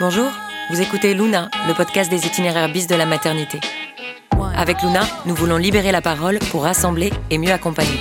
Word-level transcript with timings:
Bonjour, 0.00 0.30
vous 0.70 0.80
écoutez 0.80 1.12
Luna, 1.12 1.50
le 1.66 1.74
podcast 1.74 2.08
des 2.08 2.24
itinéraires 2.24 2.70
bis 2.70 2.86
de 2.86 2.94
la 2.94 3.04
maternité. 3.04 3.58
Avec 4.56 4.80
Luna, 4.80 5.00
nous 5.26 5.34
voulons 5.34 5.56
libérer 5.56 5.90
la 5.90 6.00
parole 6.00 6.38
pour 6.52 6.62
rassembler 6.62 7.12
et 7.30 7.38
mieux 7.38 7.50
accompagner. 7.50 7.98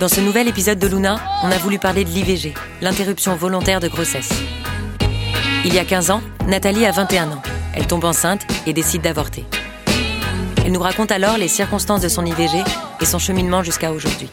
Dans 0.00 0.08
ce 0.08 0.20
nouvel 0.20 0.48
épisode 0.48 0.80
de 0.80 0.88
Luna, 0.88 1.20
on 1.44 1.50
a 1.52 1.58
voulu 1.58 1.78
parler 1.78 2.02
de 2.02 2.10
l'IVG, 2.10 2.54
l'interruption 2.80 3.36
volontaire 3.36 3.78
de 3.78 3.86
grossesse. 3.86 4.32
Il 5.64 5.72
y 5.72 5.78
a 5.78 5.84
15 5.84 6.10
ans, 6.10 6.22
Nathalie 6.48 6.84
a 6.86 6.90
21 6.90 7.30
ans. 7.30 7.42
Elle 7.72 7.86
tombe 7.86 8.04
enceinte 8.04 8.44
et 8.66 8.72
décide 8.72 9.02
d'avorter. 9.02 9.44
Elle 10.66 10.72
nous 10.72 10.80
raconte 10.80 11.12
alors 11.12 11.38
les 11.38 11.46
circonstances 11.46 12.00
de 12.00 12.08
son 12.08 12.26
IVG 12.26 12.64
et 13.00 13.04
son 13.06 13.20
cheminement 13.20 13.62
jusqu'à 13.62 13.92
aujourd'hui. 13.92 14.28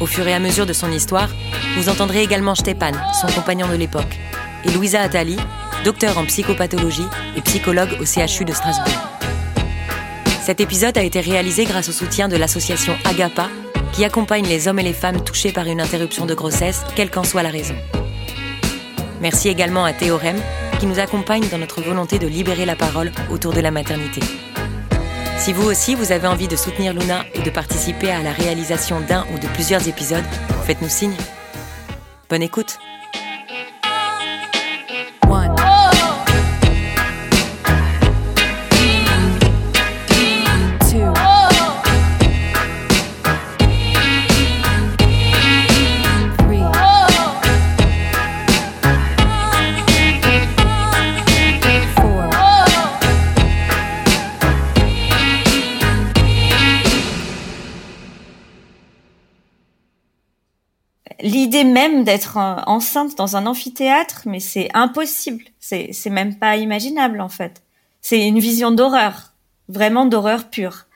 Au 0.00 0.06
fur 0.06 0.26
et 0.26 0.34
à 0.34 0.40
mesure 0.40 0.66
de 0.66 0.72
son 0.72 0.90
histoire, 0.90 1.28
vous 1.76 1.88
entendrez 1.88 2.24
également 2.24 2.56
Stépan, 2.56 2.94
son 3.20 3.28
compagnon 3.28 3.68
de 3.68 3.76
l'époque, 3.76 4.18
et 4.64 4.72
Louisa 4.72 5.00
Attali, 5.00 5.36
docteur 5.84 6.16
en 6.16 6.24
psychopathologie 6.24 7.06
et 7.36 7.42
psychologue 7.42 7.90
au 8.00 8.06
CHU 8.06 8.46
de 8.46 8.52
Strasbourg. 8.52 8.98
Cet 10.42 10.60
épisode 10.60 10.96
a 10.96 11.02
été 11.02 11.20
réalisé 11.20 11.66
grâce 11.66 11.90
au 11.90 11.92
soutien 11.92 12.26
de 12.26 12.36
l'association 12.36 12.96
Agapa, 13.04 13.48
qui 13.92 14.04
accompagne 14.04 14.46
les 14.46 14.66
hommes 14.66 14.78
et 14.78 14.82
les 14.82 14.94
femmes 14.94 15.22
touchés 15.22 15.52
par 15.52 15.66
une 15.66 15.82
interruption 15.82 16.24
de 16.24 16.34
grossesse, 16.34 16.84
quelle 16.96 17.10
qu'en 17.10 17.22
soit 17.22 17.42
la 17.42 17.50
raison. 17.50 17.74
Merci 19.20 19.50
également 19.50 19.84
à 19.84 19.92
Théorème, 19.92 20.40
qui 20.80 20.86
nous 20.86 20.98
accompagne 20.98 21.48
dans 21.50 21.58
notre 21.58 21.82
volonté 21.82 22.18
de 22.18 22.26
libérer 22.26 22.64
la 22.64 22.76
parole 22.76 23.12
autour 23.30 23.52
de 23.52 23.60
la 23.60 23.70
maternité. 23.70 24.20
Si 25.38 25.52
vous 25.52 25.68
aussi 25.68 25.94
vous 25.94 26.12
avez 26.12 26.26
envie 26.26 26.48
de 26.48 26.56
soutenir 26.56 26.94
Luna 26.94 27.24
et 27.34 27.42
de 27.42 27.50
participer 27.50 28.10
à 28.10 28.22
la 28.22 28.32
réalisation 28.32 29.00
d'un 29.00 29.26
ou 29.34 29.38
de 29.38 29.46
plusieurs 29.48 29.86
épisodes, 29.86 30.24
faites-nous 30.64 30.88
signe. 30.88 31.16
Bonne 32.30 32.42
écoute. 32.42 32.78
Même 61.62 62.02
d'être 62.02 62.36
enceinte 62.66 63.16
dans 63.16 63.36
un 63.36 63.46
amphithéâtre, 63.46 64.22
mais 64.26 64.40
c'est 64.40 64.68
impossible. 64.74 65.44
C'est, 65.60 65.90
c'est 65.92 66.10
même 66.10 66.36
pas 66.36 66.56
imaginable, 66.56 67.20
en 67.20 67.28
fait. 67.28 67.62
C'est 68.00 68.26
une 68.26 68.40
vision 68.40 68.72
d'horreur. 68.72 69.34
Vraiment 69.68 70.06
d'horreur 70.06 70.50
pure. 70.50 70.86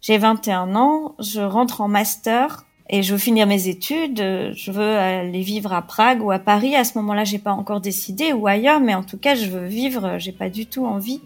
J'ai 0.00 0.18
21 0.18 0.76
ans, 0.76 1.14
je 1.18 1.40
rentre 1.40 1.80
en 1.80 1.88
master 1.88 2.64
et 2.90 3.02
je 3.02 3.12
veux 3.12 3.18
finir 3.18 3.46
mes 3.46 3.68
études. 3.68 4.18
Je 4.54 4.70
veux 4.70 4.96
aller 4.96 5.42
vivre 5.42 5.72
à 5.72 5.82
Prague 5.82 6.22
ou 6.22 6.30
à 6.30 6.38
Paris. 6.38 6.76
À 6.76 6.84
ce 6.84 6.96
moment-là, 6.98 7.24
j'ai 7.24 7.38
pas 7.38 7.52
encore 7.52 7.80
décidé 7.80 8.32
ou 8.32 8.46
ailleurs, 8.46 8.80
mais 8.80 8.94
en 8.94 9.02
tout 9.02 9.18
cas, 9.18 9.34
je 9.34 9.46
veux 9.46 9.66
vivre. 9.66 10.18
J'ai 10.18 10.32
pas 10.32 10.50
du 10.50 10.66
tout 10.66 10.86
envie 10.86 11.20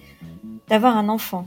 d'avoir 0.68 0.96
un 0.96 1.08
enfant. 1.08 1.46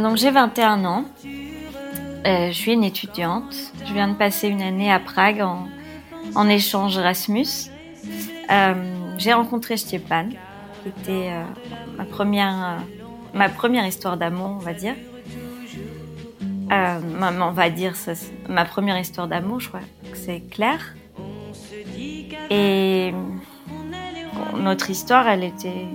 Donc 0.00 0.16
j'ai 0.16 0.30
21 0.30 0.84
ans. 0.84 1.04
Euh, 2.26 2.48
je 2.48 2.52
suis 2.52 2.72
une 2.72 2.84
étudiante. 2.84 3.54
Je 3.86 3.92
viens 3.92 4.08
de 4.08 4.14
passer 4.14 4.48
une 4.48 4.62
année 4.62 4.90
à 4.92 5.00
Prague 5.00 5.40
en, 5.40 5.66
en 6.34 6.48
échange 6.48 6.96
Erasmus. 6.96 7.70
Euh, 8.50 8.74
j'ai 9.18 9.32
rencontré 9.32 9.76
Stepan, 9.76 10.28
qui 10.82 10.88
était 10.88 11.30
euh, 11.30 11.44
ma 11.96 12.04
première 12.04 12.78
ma 13.32 13.48
première 13.48 13.86
histoire 13.86 14.16
d'amour, 14.16 14.50
on 14.56 14.58
va 14.58 14.74
dire. 14.74 14.94
on 16.70 17.50
va 17.52 17.70
dire 17.70 17.96
ça, 17.96 18.12
ma 18.48 18.64
première 18.64 18.98
histoire 18.98 19.28
d'amour, 19.28 19.60
je 19.60 19.68
crois 19.68 19.80
que 20.10 20.16
c'est 20.16 20.40
clair. 20.50 20.94
Et 22.50 23.12
notre 24.60 24.90
histoire, 24.90 25.28
elle 25.28 25.44
était 25.44 25.86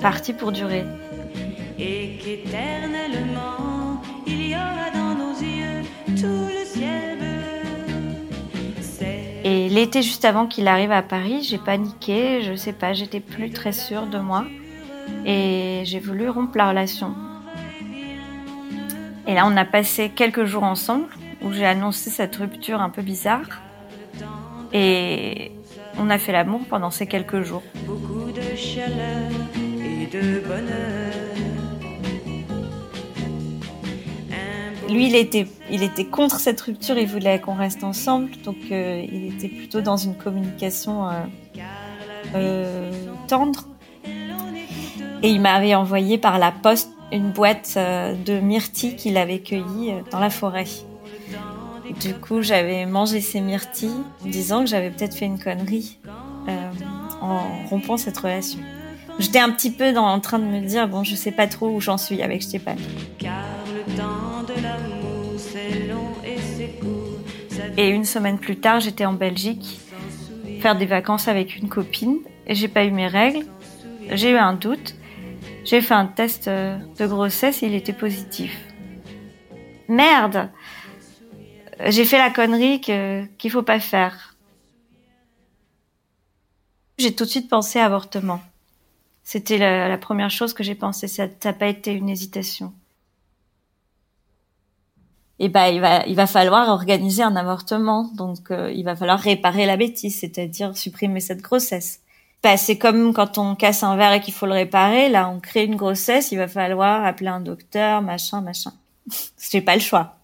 partie 0.00 0.32
pour 0.32 0.52
durer 0.52 0.84
et 1.80 2.18
qu'éternellement 2.22 4.02
il 4.26 4.48
y 4.48 4.54
aura 4.54 4.90
dans 4.92 5.14
nos 5.14 5.32
yeux 5.40 5.82
tout 6.06 6.48
le 6.48 6.64
ciel 6.64 7.18
bleu. 7.18 7.26
Et 9.44 9.68
l'été 9.70 10.02
juste 10.02 10.26
avant 10.26 10.46
qu'il 10.46 10.68
arrive 10.68 10.92
à 10.92 11.02
Paris, 11.02 11.42
j'ai 11.42 11.56
paniqué, 11.56 12.42
je 12.42 12.54
sais 12.54 12.74
pas, 12.74 12.92
j'étais 12.92 13.20
plus 13.20 13.50
très 13.50 13.72
sûre 13.72 14.06
de 14.06 14.18
moi 14.18 14.44
et 15.24 15.82
j'ai 15.84 15.98
voulu 15.98 16.28
rompre 16.28 16.58
la 16.58 16.68
relation. 16.68 17.14
Et 19.26 19.34
là, 19.34 19.44
on 19.46 19.56
a 19.56 19.64
passé 19.64 20.10
quelques 20.14 20.44
jours 20.44 20.64
ensemble 20.64 21.08
où 21.42 21.52
j'ai 21.52 21.64
annoncé 21.64 22.10
cette 22.10 22.36
rupture 22.36 22.82
un 22.82 22.90
peu 22.90 23.00
bizarre 23.00 23.62
et 24.72 25.52
on 26.00 26.10
a 26.10 26.18
fait 26.18 26.32
l'amour 26.32 26.62
pendant 26.68 26.90
ces 26.90 27.06
quelques 27.06 27.42
jours. 27.42 27.62
Beaucoup 27.86 28.32
de 28.32 28.56
chaleur 28.56 29.30
et 29.56 30.06
de 30.06 30.40
bonheur. 30.40 31.30
lui, 34.90 35.06
il 35.06 35.14
était, 35.14 35.46
il 35.70 35.82
était 35.82 36.04
contre 36.04 36.40
cette 36.40 36.60
rupture, 36.60 36.98
il 36.98 37.06
voulait 37.06 37.40
qu'on 37.40 37.54
reste 37.54 37.84
ensemble, 37.84 38.30
donc 38.44 38.56
euh, 38.72 39.04
il 39.10 39.32
était 39.32 39.48
plutôt 39.48 39.80
dans 39.80 39.96
une 39.96 40.16
communication 40.16 41.08
euh, 41.08 41.12
euh, 42.34 42.90
tendre. 43.28 43.68
Et 45.22 45.30
il 45.30 45.40
m'avait 45.40 45.74
envoyé 45.74 46.18
par 46.18 46.38
la 46.38 46.50
poste 46.50 46.90
une 47.12 47.30
boîte 47.30 47.76
de 47.76 48.40
myrtilles 48.40 48.96
qu'il 48.96 49.16
avait 49.16 49.40
cueillies 49.40 49.92
dans 50.10 50.18
la 50.18 50.30
forêt. 50.30 50.64
Du 51.92 52.14
coup, 52.14 52.42
j'avais 52.42 52.86
mangé 52.86 53.20
ces 53.20 53.40
myrtilles 53.40 53.90
en 54.24 54.28
disant 54.28 54.60
que 54.60 54.70
j'avais 54.70 54.90
peut-être 54.90 55.14
fait 55.14 55.26
une 55.26 55.38
connerie 55.38 55.98
en 57.20 57.64
rompant 57.68 57.96
cette 57.96 58.16
relation. 58.16 58.58
J'étais 59.18 59.38
un 59.38 59.50
petit 59.50 59.70
peu 59.70 59.92
dans, 59.92 60.06
en 60.06 60.20
train 60.20 60.38
de 60.38 60.44
me 60.44 60.60
dire, 60.60 60.88
bon, 60.88 61.04
je 61.04 61.14
sais 61.14 61.32
pas 61.32 61.46
trop 61.46 61.68
où 61.68 61.80
j'en 61.80 61.98
suis 61.98 62.22
avec 62.22 62.42
Stéphane. 62.42 62.78
Et 67.76 67.88
une 67.88 68.04
semaine 68.04 68.38
plus 68.38 68.56
tard, 68.56 68.80
j'étais 68.80 69.04
en 69.04 69.12
Belgique 69.12 69.80
faire 70.60 70.76
des 70.76 70.86
vacances 70.86 71.28
avec 71.28 71.56
une 71.56 71.68
copine 71.68 72.18
et 72.46 72.54
j'ai 72.54 72.68
pas 72.68 72.84
eu 72.84 72.90
mes 72.90 73.06
règles. 73.06 73.46
J'ai 74.10 74.30
eu 74.30 74.36
un 74.36 74.54
doute. 74.54 74.94
J'ai 75.64 75.80
fait 75.80 75.94
un 75.94 76.06
test 76.06 76.48
euh, 76.48 76.78
de 76.98 77.06
grossesse 77.06 77.62
et 77.62 77.66
il 77.66 77.74
était 77.74 77.92
positif. 77.92 78.58
Merde 79.88 80.50
J'ai 81.86 82.04
fait 82.04 82.18
la 82.18 82.30
connerie 82.30 82.80
que, 82.80 83.24
qu'il 83.36 83.50
faut 83.50 83.62
pas 83.62 83.80
faire. 83.80 84.36
J'ai 86.98 87.14
tout 87.14 87.24
de 87.24 87.30
suite 87.30 87.48
pensé 87.48 87.78
avortement. 87.78 88.40
C'était 89.24 89.58
la, 89.58 89.96
première 89.96 90.30
chose 90.30 90.52
que 90.52 90.62
j'ai 90.62 90.74
pensé. 90.74 91.08
Ça 91.08 91.28
n'a 91.44 91.52
pas 91.52 91.68
été 91.68 91.92
une 91.92 92.10
hésitation. 92.10 92.74
Et 95.38 95.48
ben 95.48 95.68
il 95.68 95.80
va 95.80 96.04
il 96.06 96.14
va 96.14 96.26
falloir 96.26 96.68
organiser 96.68 97.22
un 97.22 97.36
avortement. 97.36 98.10
Donc 98.14 98.50
euh, 98.50 98.70
il 98.72 98.84
va 98.84 98.94
falloir 98.94 99.18
réparer 99.18 99.64
la 99.64 99.78
bêtise 99.78 100.20
c'est-à-dire 100.20 100.76
supprimer 100.76 101.20
cette 101.20 101.40
grossesse. 101.40 102.00
Bah, 102.42 102.58
c'est 102.58 102.76
comme 102.76 103.14
quand 103.14 103.38
on 103.38 103.54
casse 103.54 103.82
un 103.82 103.96
verre 103.96 104.12
et 104.12 104.20
qu'il 104.20 104.34
faut 104.34 104.46
le 104.46 104.52
réparer. 104.52 105.08
Là 105.08 105.30
on 105.30 105.40
crée 105.40 105.64
une 105.64 105.76
grossesse. 105.76 106.32
Il 106.32 106.36
va 106.36 106.48
falloir 106.48 107.06
appeler 107.06 107.30
un 107.30 107.40
docteur 107.40 108.02
machin 108.02 108.42
machin. 108.42 108.72
J'ai 109.50 109.62
pas 109.62 109.76
le 109.76 109.80
choix 109.80 110.19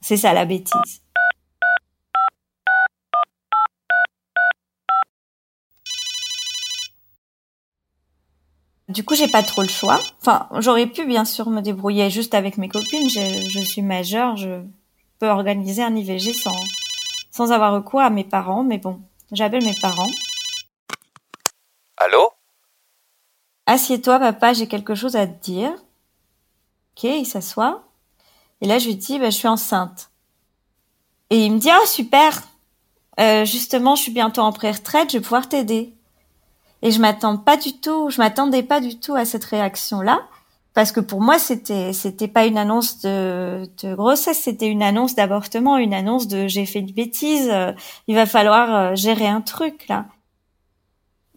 c'est 0.00 0.16
ça 0.16 0.32
la 0.32 0.44
bêtise 0.44 1.02
Du 8.88 9.04
coup, 9.04 9.14
j'ai 9.14 9.28
pas 9.28 9.42
trop 9.42 9.60
le 9.60 9.68
choix. 9.68 10.00
Enfin, 10.20 10.48
j'aurais 10.60 10.86
pu 10.86 11.04
bien 11.04 11.26
sûr 11.26 11.50
me 11.50 11.60
débrouiller 11.60 12.08
juste 12.08 12.32
avec 12.32 12.56
mes 12.56 12.70
copines. 12.70 13.10
Je, 13.10 13.50
je 13.50 13.60
suis 13.60 13.82
majeure, 13.82 14.36
je 14.36 14.62
peux 15.18 15.28
organiser 15.28 15.82
un 15.82 15.94
IVG 15.94 16.32
sans 16.32 16.56
sans 17.30 17.52
avoir 17.52 17.74
recours 17.74 18.00
à 18.00 18.08
mes 18.08 18.24
parents. 18.24 18.64
Mais 18.64 18.78
bon, 18.78 19.00
j'appelle 19.30 19.64
mes 19.64 19.74
parents. 19.74 20.10
Allô? 21.98 22.30
Assieds-toi, 23.66 24.18
papa, 24.18 24.54
j'ai 24.54 24.66
quelque 24.66 24.94
chose 24.94 25.16
à 25.16 25.26
te 25.26 25.38
dire. 25.42 25.72
Ok, 26.96 27.04
il 27.04 27.26
s'assoit. 27.26 27.87
Et 28.60 28.66
là, 28.66 28.78
je 28.78 28.86
lui 28.86 28.96
dis, 28.96 29.18
bah, 29.18 29.30
je 29.30 29.36
suis 29.36 29.48
enceinte. 29.48 30.10
Et 31.30 31.44
il 31.44 31.52
me 31.52 31.58
dit, 31.58 31.70
ah 31.70 31.86
super. 31.86 32.42
Euh, 33.20 33.44
justement, 33.44 33.96
je 33.96 34.02
suis 34.02 34.12
bientôt 34.12 34.42
en 34.42 34.52
pré-retraite, 34.52 35.10
je 35.10 35.18
vais 35.18 35.22
pouvoir 35.22 35.48
t'aider. 35.48 35.94
Et 36.82 36.90
je 36.90 37.00
m'attends 37.00 37.36
pas 37.36 37.56
du 37.56 37.80
tout, 37.80 38.10
je 38.10 38.18
m'attendais 38.18 38.62
pas 38.62 38.80
du 38.80 38.98
tout 38.98 39.14
à 39.14 39.24
cette 39.24 39.44
réaction-là. 39.44 40.20
Parce 40.74 40.92
que 40.92 41.00
pour 41.00 41.20
moi, 41.20 41.40
c'était, 41.40 41.92
c'était 41.92 42.28
pas 42.28 42.46
une 42.46 42.56
annonce 42.56 43.00
de, 43.00 43.68
de 43.82 43.94
grossesse, 43.96 44.38
c'était 44.38 44.68
une 44.68 44.82
annonce 44.82 45.16
d'avortement, 45.16 45.76
une 45.76 45.92
annonce 45.92 46.28
de 46.28 46.46
j'ai 46.46 46.66
fait 46.66 46.78
une 46.78 46.92
bêtise, 46.92 47.48
euh, 47.50 47.72
il 48.06 48.14
va 48.14 48.26
falloir 48.26 48.74
euh, 48.74 48.94
gérer 48.94 49.26
un 49.26 49.40
truc, 49.40 49.88
là. 49.88 50.06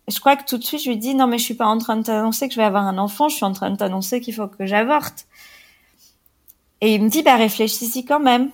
Je 0.07 0.19
crois 0.19 0.35
que 0.35 0.45
tout 0.45 0.59
de 0.59 0.63
suite, 0.63 0.83
je 0.83 0.89
lui 0.89 0.97
dis, 0.97 1.15
non, 1.15 1.25
mais 1.25 1.39
je 1.39 1.43
suis 1.43 1.55
pas 1.55 1.65
en 1.65 1.79
train 1.79 1.97
de 1.97 2.03
t'annoncer 2.03 2.49
que 2.49 2.53
je 2.53 2.59
vais 2.59 2.65
avoir 2.65 2.85
un 2.85 2.99
enfant, 2.99 3.29
je 3.29 3.35
suis 3.35 3.45
en 3.45 3.53
train 3.53 3.71
de 3.71 3.77
t'annoncer 3.77 4.21
qu'il 4.21 4.35
faut 4.35 4.47
que 4.47 4.67
j'avorte. 4.67 5.25
Et 6.81 6.95
il 6.95 7.03
me 7.03 7.09
dit, 7.09 7.21
bah, 7.21 7.35
réfléchis-y 7.35 8.05
quand 8.05 8.19
même. 8.19 8.51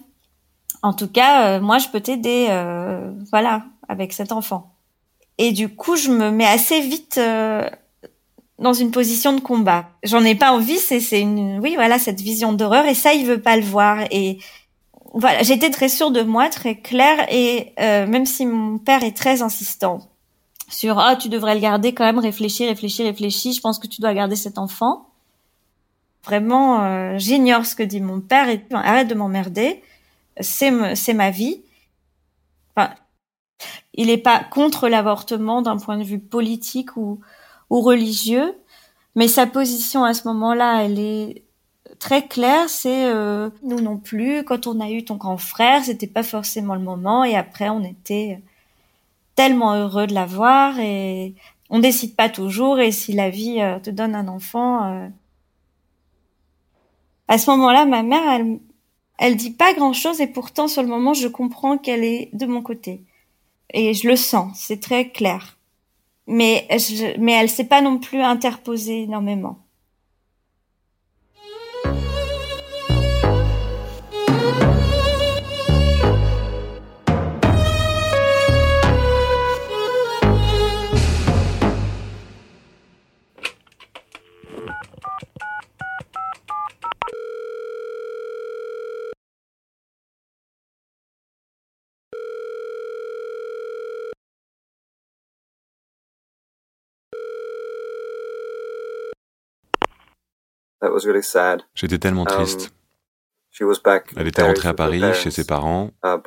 En 0.84 0.94
tout 0.94 1.08
cas, 1.08 1.48
euh, 1.48 1.62
moi, 1.62 1.78
je 1.80 1.88
peux 1.88 2.02
t'aider, 2.02 2.48
voilà, 3.32 3.66
avec 3.88 4.14
cet 4.14 4.32
enfant. 4.32 4.78
Et 5.38 5.52
du 5.52 5.70
coup, 5.70 5.96
je 5.96 6.10
me 6.10 6.32
mets 6.32 6.48
assez 6.48 6.82
vite 6.82 7.18
euh, 7.18 7.70
dans 8.60 8.74
une 8.74 8.92
position 8.92 9.34
de 9.34 9.40
combat. 9.40 9.90
J'en 10.04 10.24
ai 10.24 10.36
pas 10.36 10.52
envie, 10.52 10.80
c'est 10.80 11.00
c'est 11.00 11.22
une 11.22 11.60
oui, 11.60 11.76
voilà, 11.76 12.00
cette 12.00 12.22
vision 12.22 12.54
d'horreur 12.54 12.86
et 12.86 12.96
ça 12.96 13.14
il 13.14 13.26
veut 13.26 13.42
pas 13.42 13.56
le 13.56 13.64
voir 13.64 14.00
et 14.12 14.40
voilà, 15.14 15.44
j'étais 15.44 15.70
très 15.70 15.90
sûre 15.90 16.12
de 16.12 16.22
moi, 16.22 16.50
très 16.50 16.76
claire 16.80 17.28
et 17.32 17.74
euh, 17.80 18.08
même 18.08 18.26
si 18.26 18.46
mon 18.46 18.78
père 18.78 19.04
est 19.04 19.16
très 19.16 19.42
insistant 19.42 20.10
sur 20.70 21.00
ah, 21.00 21.16
tu 21.16 21.30
devrais 21.30 21.56
le 21.56 21.62
garder 21.62 21.94
quand 21.94 22.04
même, 22.04 22.20
réfléchis, 22.20 22.68
réfléchis, 22.68 23.04
réfléchis, 23.04 23.54
je 23.54 23.62
pense 23.62 23.80
que 23.80 23.88
tu 23.88 24.02
dois 24.02 24.14
garder 24.14 24.36
cet 24.36 24.58
enfant. 24.58 25.08
Vraiment, 26.28 26.84
euh, 26.84 27.18
j'ignore 27.18 27.66
ce 27.66 27.74
que 27.74 27.84
dit 27.84 28.02
mon 28.02 28.20
père 28.20 28.50
et 28.50 28.62
arrête 28.72 29.08
de 29.08 29.16
m'emmerder. 29.16 29.82
C'est 30.42 30.94
c'est 30.96 31.14
ma 31.14 31.32
vie. 31.32 31.62
Enfin, 32.76 32.94
il 33.94 34.08
n'est 34.08 34.18
pas 34.18 34.44
contre 34.44 34.90
l'avortement 34.90 35.62
d'un 35.62 35.78
point 35.78 35.98
de 35.98 36.04
vue 36.04 36.20
politique 36.20 36.98
ou, 36.98 37.22
ou 37.70 37.80
religieux, 37.80 38.56
mais 39.16 39.30
sa 39.30 39.48
position 39.48 40.04
à 40.04 40.14
ce 40.14 40.28
moment-là, 40.28 40.84
elle 40.84 41.00
est 41.00 41.44
très 42.00 42.28
claire. 42.28 42.68
C'est 42.70 43.06
euh, 43.08 43.50
nous 43.64 43.80
non 43.80 43.98
plus. 43.98 44.44
Quand 44.44 44.68
on 44.68 44.82
a 44.82 44.90
eu 44.90 45.06
ton 45.06 45.16
grand 45.16 45.38
frère, 45.38 45.86
c'était 45.86 46.08
pas 46.08 46.24
forcément 46.24 46.76
le 46.76 46.82
moment, 46.82 47.24
et 47.24 47.38
après 47.38 47.70
on 47.70 47.84
était 47.84 48.42
tellement 49.36 49.76
heureux 49.76 50.08
de 50.08 50.14
l'avoir 50.14 50.78
et 50.80 51.36
on 51.70 51.80
décide 51.80 52.16
pas 52.18 52.30
toujours. 52.30 52.80
Et 52.80 52.92
si 52.92 53.14
la 53.14 53.30
vie 53.30 53.62
euh, 53.62 53.80
te 53.80 53.90
donne 53.90 54.16
un 54.16 54.28
enfant, 54.28 54.84
euh, 54.86 55.08
à 57.28 57.38
ce 57.38 57.50
moment-là, 57.52 57.86
ma 57.86 58.04
mère, 58.04 58.30
elle, 58.30 58.60
elle 59.18 59.36
dit 59.36 59.52
pas 59.52 59.74
grand-chose 59.74 60.22
et 60.22 60.28
pourtant 60.28 60.68
sur 60.68 60.82
le 60.82 60.88
moment, 60.88 61.14
je 61.14 61.28
comprends 61.28 61.78
qu'elle 61.78 62.04
est 62.04 62.30
de 62.34 62.46
mon 62.46 62.62
côté 62.62 63.04
et 63.74 63.94
je 63.94 64.08
le 64.08 64.16
sens, 64.16 64.58
c'est 64.60 64.80
très 64.80 65.10
clair. 65.10 65.58
Mais 66.28 66.68
je, 66.72 67.18
mais 67.20 67.34
elle 67.34 67.50
s'est 67.50 67.68
pas 67.68 67.82
non 67.82 68.00
plus 68.00 68.22
interposée 68.22 69.04
énormément. 69.04 69.60
J'étais 101.74 101.98
tellement 101.98 102.22
um, 102.22 102.28
triste. 102.28 102.72
Elle 104.16 104.28
était 104.28 104.44
rentrée 104.44 104.68
à 104.68 104.74
Paris 104.74 105.02
chez 105.16 105.32
ses 105.32 105.46
parents. 105.46 105.92
Uh, 106.06 106.18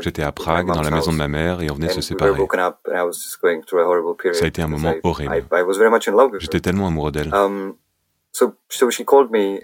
J'étais 0.00 0.22
à 0.22 0.32
Prague, 0.32 0.66
dans 0.66 0.82
la 0.82 0.90
maison 0.90 1.12
de 1.12 1.16
ma 1.16 1.28
mère, 1.28 1.62
et 1.62 1.70
on 1.70 1.74
venait 1.74 1.86
de 1.88 1.92
se 1.92 2.00
séparer. 2.00 2.32
Ça 4.32 4.44
a 4.44 4.48
été 4.48 4.62
un 4.62 4.66
moment 4.66 4.94
horrible. 5.04 5.46
J'étais 6.40 6.60
tellement 6.60 6.88
amoureux 6.88 7.12
d'elle. 7.12 7.32
Um, 7.32 7.76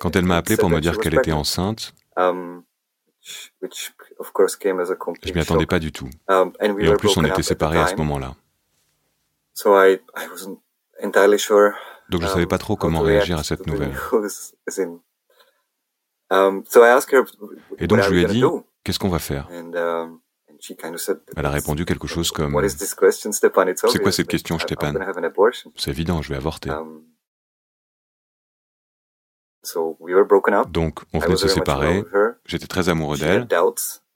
Quand 0.00 0.14
elle 0.16 0.24
m'a 0.24 0.36
appelé 0.36 0.56
pour 0.56 0.70
me 0.70 0.80
dire 0.80 0.98
qu'elle 0.98 1.14
était 1.14 1.32
enceinte, 1.32 1.92
um, 2.16 2.62
je 3.20 3.48
m'y 5.32 5.40
attendais 5.40 5.66
pas 5.66 5.78
du 5.78 5.92
tout. 5.92 6.08
Et 6.28 6.88
en 6.88 6.96
plus, 6.96 7.16
on 7.16 7.24
était 7.24 7.42
séparés 7.42 7.78
à 7.78 7.86
ce 7.88 7.96
moment-là. 7.96 8.34
Donc 12.12 12.20
je 12.20 12.26
ne 12.26 12.30
savais 12.32 12.46
pas 12.46 12.58
trop 12.58 12.76
comment 12.76 13.00
réagir 13.00 13.38
à 13.38 13.42
cette 13.42 13.66
nouvelle. 13.66 13.92
Um, 16.30 16.62
Et 17.78 17.86
donc 17.86 18.00
je 18.00 18.10
lui 18.10 18.22
ai 18.22 18.24
dit, 18.26 18.42
qu'est-ce 18.84 18.98
qu'on 18.98 19.10
va 19.10 19.18
faire? 19.18 19.48
Um, 19.50 20.20
Elle 21.36 21.44
a 21.44 21.50
répondu 21.50 21.84
quelque 21.84 22.06
chose 22.06 22.30
comme, 22.30 22.54
c'est 22.68 23.98
quoi 24.02 24.12
cette 24.12 24.28
question, 24.28 24.58
Stépan 24.58 24.94
C'est 25.76 25.90
évident, 25.90 26.22
je 26.22 26.30
vais 26.30 26.36
avorter. 26.36 26.70
Um, 26.70 27.02
donc 30.70 31.00
on 31.12 31.18
venait 31.18 31.34
de 31.34 31.38
se 31.38 31.48
séparer, 31.48 32.02
j'étais 32.46 32.66
très 32.66 32.88
amoureux 32.88 33.18
d'elle, 33.18 33.46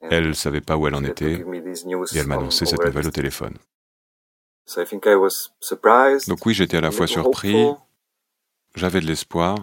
elle 0.01 0.35
savait 0.35 0.61
pas 0.61 0.75
où 0.75 0.87
elle 0.87 0.95
en 0.95 1.03
était, 1.03 1.33
et 1.33 2.17
elle 2.17 2.27
m'a 2.27 2.35
annoncé 2.35 2.65
cette 2.65 2.83
nouvelle 2.83 3.07
au 3.07 3.11
téléphone. 3.11 3.53
Donc 6.27 6.45
oui, 6.45 6.53
j'étais 6.53 6.77
à 6.77 6.81
la 6.81 6.91
fois 6.91 7.07
surpris, 7.07 7.65
j'avais 8.77 9.01
de 9.01 9.05
l'espoir, 9.05 9.55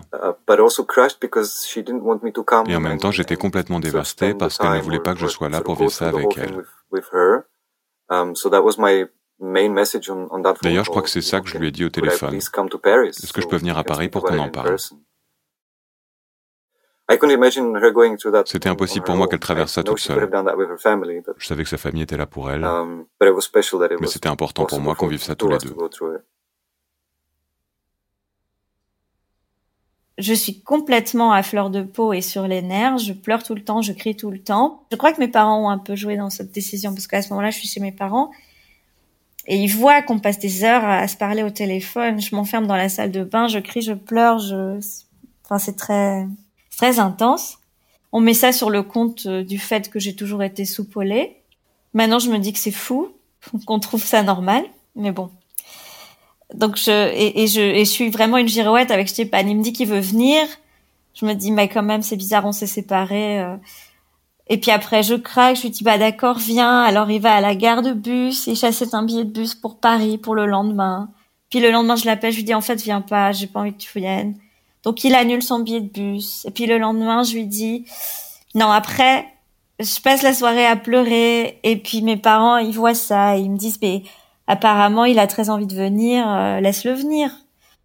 et 2.67 2.77
en 2.77 2.81
même 2.81 2.99
temps 2.99 3.11
j'étais 3.11 3.37
complètement 3.37 3.81
dévasté 3.81 4.35
parce 4.35 4.59
qu'elle 4.59 4.73
ne 4.73 4.81
voulait 4.81 5.01
pas 5.01 5.15
que 5.15 5.21
je 5.21 5.27
sois 5.27 5.49
là 5.49 5.61
pour 5.61 5.77
vivre 5.77 5.93
ça 5.93 6.09
avec 6.09 6.37
elle. 6.39 6.65
Um, 8.11 8.35
D'ailleurs, 10.63 10.85
je 10.85 10.91
crois 10.91 11.03
que 11.03 11.09
c'est 11.09 11.23
ça 11.23 11.41
que 11.41 11.49
je 11.49 11.59
lui 11.59 11.69
ai 11.69 11.71
dit 11.71 11.85
au 11.85 11.89
téléphone. 11.89 12.35
Est-ce 12.35 12.51
que 12.51 13.41
je 13.41 13.49
peux 13.49 13.57
venir 13.57 13.79
à 13.79 13.85
Paris 13.85 14.09
pour 14.09 14.23
qu'on 14.23 14.39
en 14.39 14.51
parle? 14.51 14.77
c'était 18.47 18.69
impossible 18.69 19.05
pour 19.05 19.17
moi 19.17 19.29
qu'elle 19.29 19.39
traverse 19.39 19.73
ça 19.73 19.83
toute 19.83 19.99
seule. 19.99 20.31
Je 21.37 21.47
savais 21.47 21.63
que 21.63 21.69
sa 21.69 21.77
famille 21.77 22.03
était 22.03 22.17
là 22.17 22.27
pour 22.27 22.51
elle, 22.51 22.65
um, 22.65 23.05
mais 23.21 24.07
c'était 24.07 24.29
important 24.29 24.65
pour 24.65 24.81
moi 24.81 24.95
qu'on 24.95 25.09
vive 25.09 25.23
ça 25.23 25.35
tous 25.35 25.49
les 25.49 25.59
deux. 25.59 25.75
Je 30.17 30.33
suis 30.33 30.61
complètement 30.61 31.33
à 31.33 31.43
fleur 31.43 31.71
de 31.71 31.83
peau 31.83 32.13
et 32.13 32.21
sur 32.21 32.47
les 32.47 32.63
nerfs. 32.63 32.99
Je 32.99 33.13
pleure 33.13 33.43
tout 33.43 33.55
le 33.55 33.65
temps, 33.65 33.83
je 33.83 33.93
crie 33.93 34.17
tout 34.17 34.31
le 34.31 34.39
temps. 34.39 34.85
Je 34.93 34.97
crois 34.97 35.13
que 35.13 35.21
mes 35.21 35.29
parents 35.29 35.65
ont 35.65 35.69
un 35.69 35.79
peu 35.79 35.97
joué 35.97 36.17
dans 36.17 36.31
cette 36.31 36.53
décision 36.53 36.93
parce 36.93 37.07
qu'à 37.07 37.21
ce 37.21 37.31
moment-là, 37.31 37.51
je 37.51 37.59
suis 37.59 37.69
chez 37.69 37.81
mes 37.81 37.93
parents 37.93 38.31
et 39.47 39.57
ils 39.57 39.69
voient 39.69 40.03
qu'on 40.03 40.19
passe 40.19 40.39
des 40.39 40.65
heures 40.65 40.85
à 40.85 41.07
se 41.09 41.17
parler 41.17 41.43
au 41.43 41.51
téléphone. 41.51 42.21
Je 42.21 42.35
m'enferme 42.35 42.67
dans 42.67 42.77
la 42.77 42.89
salle 42.89 43.11
de 43.11 43.25
bain, 43.25 43.49
je 43.49 43.59
crie, 43.59 43.83
je 43.83 43.93
pleure. 43.93 44.39
Je, 44.39 44.79
enfin, 45.45 45.59
c'est 45.59 45.77
très 45.77 46.27
très 46.77 46.99
intense. 46.99 47.59
On 48.13 48.21
met 48.21 48.35
ça 48.35 48.53
sur 48.53 48.71
le 48.71 48.83
compte 48.83 49.27
euh, 49.27 49.43
du 49.43 49.59
fait 49.59 49.91
que 49.91 49.99
j'ai 49.99 50.15
toujours 50.15 50.43
été 50.43 50.65
soupolée. 50.65 51.37
Maintenant, 51.95 52.19
je 52.19 52.31
me 52.31 52.39
dis 52.39 52.53
que 52.53 52.59
c'est 52.59 52.71
fou, 52.71 53.09
qu'on 53.67 53.81
trouve 53.81 54.05
ça 54.05 54.23
normal, 54.23 54.65
mais 54.95 55.13
bon. 55.13 55.31
Donc 56.55 56.77
je 56.77 57.13
et, 57.15 57.47
je 57.47 57.61
et 57.61 57.85
je 57.85 57.91
suis 57.91 58.11
vraiment 58.11 58.39
une 58.39 58.49
girouette 58.49 58.91
avec 58.91 59.09
Stéphane. 59.09 59.49
Il 59.49 59.59
me 59.59 59.63
dit 59.63 59.73
qu'il 59.73 59.89
veut 59.89 60.01
venir. 60.01 60.41
Je 61.15 61.27
me 61.27 61.35
dis 61.35 61.51
mais 61.51 61.69
quand 61.69 61.83
même 61.83 62.03
c'est 62.03 62.17
bizarre, 62.17 62.45
on 62.47 62.53
s'est 62.53 62.67
séparés. 62.67 63.41
Euh. 63.41 63.57
Et 64.49 64.59
puis 64.59 64.71
après 64.71 65.03
je 65.03 65.15
craque, 65.15 65.57
je 65.57 65.63
lui 65.63 65.71
dis 65.71 65.85
bah 65.85 65.99
d'accord 65.99 66.39
viens. 66.39 66.83
Alors 66.83 67.11
il 67.11 67.21
va 67.21 67.35
à 67.35 67.41
la 67.41 67.55
gare 67.55 67.83
de 67.83 67.93
bus, 67.93 68.47
il 68.47 68.57
j'achète 68.57 68.95
un 68.95 69.05
billet 69.05 69.25
de 69.25 69.31
bus 69.31 69.55
pour 69.55 69.79
Paris 69.79 70.19
pour 70.19 70.35
le 70.35 70.47
lendemain. 70.47 71.11
Puis 71.51 71.61
le 71.61 71.71
lendemain 71.71 71.97
je 71.97 72.07
l'appelle, 72.07 72.33
je 72.33 72.37
lui 72.39 72.45
dis 72.45 72.55
en 72.55 72.61
fait 72.61 72.81
viens 72.83 73.01
pas, 73.01 73.33
j'ai 73.33 73.47
pas 73.47 73.61
envie 73.61 73.73
que 73.73 73.79
tu 73.79 73.99
viennes. 73.99 74.35
Donc 74.85 75.03
il 75.03 75.15
annule 75.15 75.43
son 75.43 75.61
billet 75.61 75.81
de 75.81 75.89
bus. 75.89 76.45
Et 76.45 76.51
puis 76.51 76.67
le 76.67 76.79
lendemain, 76.79 77.23
je 77.23 77.35
lui 77.35 77.47
dis, 77.47 77.87
non, 78.55 78.71
après, 78.71 79.27
je 79.81 80.01
passe 80.01 80.23
la 80.23 80.35
soirée 80.35 80.67
à 80.67 80.77
pleurer. 80.77 81.59
Et 81.63 81.77
puis 81.77 82.03
mes 82.03 82.19
parents, 82.19 82.59
ils 82.59 82.75
voient 82.75 82.95
ça. 82.95 83.37
Et 83.37 83.41
ils 83.41 83.51
me 83.51 83.57
disent, 83.57 83.79
mais 83.83 84.03
apparemment, 84.47 85.05
il 85.05 85.19
a 85.19 85.27
très 85.27 85.51
envie 85.51 85.67
de 85.67 85.75
venir, 85.75 86.29
euh, 86.29 86.61
laisse-le 86.61 86.93
venir. 86.93 87.31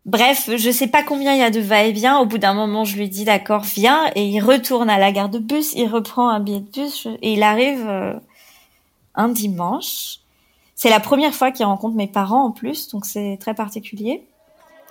Bref, 0.06 0.50
je 0.56 0.72
sais 0.72 0.88
pas 0.88 1.04
combien 1.04 1.34
il 1.34 1.40
y 1.40 1.44
a 1.44 1.52
de 1.52 1.60
va-et-vient. 1.60 2.20
Au 2.20 2.26
bout 2.26 2.38
d'un 2.38 2.54
moment, 2.54 2.86
je 2.86 2.98
lui 2.98 3.10
dis, 3.10 3.26
d'accord, 3.26 3.64
viens. 3.64 4.10
Et 4.16 4.28
il 4.28 4.42
retourne 4.42 4.90
à 4.90 4.98
la 4.98 5.12
gare 5.12 5.30
de 5.30 5.40
bus, 5.40 5.74
il 5.76 5.88
reprend 5.88 6.30
un 6.30 6.40
billet 6.40 6.62
de 6.62 6.72
bus. 6.72 7.08
Et 7.22 7.34
il 7.34 7.44
arrive 7.44 7.86
euh, 7.88 8.14
un 9.16 9.30
dimanche. 9.30 10.20
C'est 10.76 10.90
la 10.90 11.00
première 11.02 11.34
fois 11.34 11.52
qu'il 11.52 11.66
rencontre 11.66 11.96
mes 11.96 12.08
parents 12.08 12.46
en 12.46 12.52
plus, 12.52 12.88
donc 12.90 13.06
c'est 13.06 13.38
très 13.40 13.54
particulier. 13.54 14.24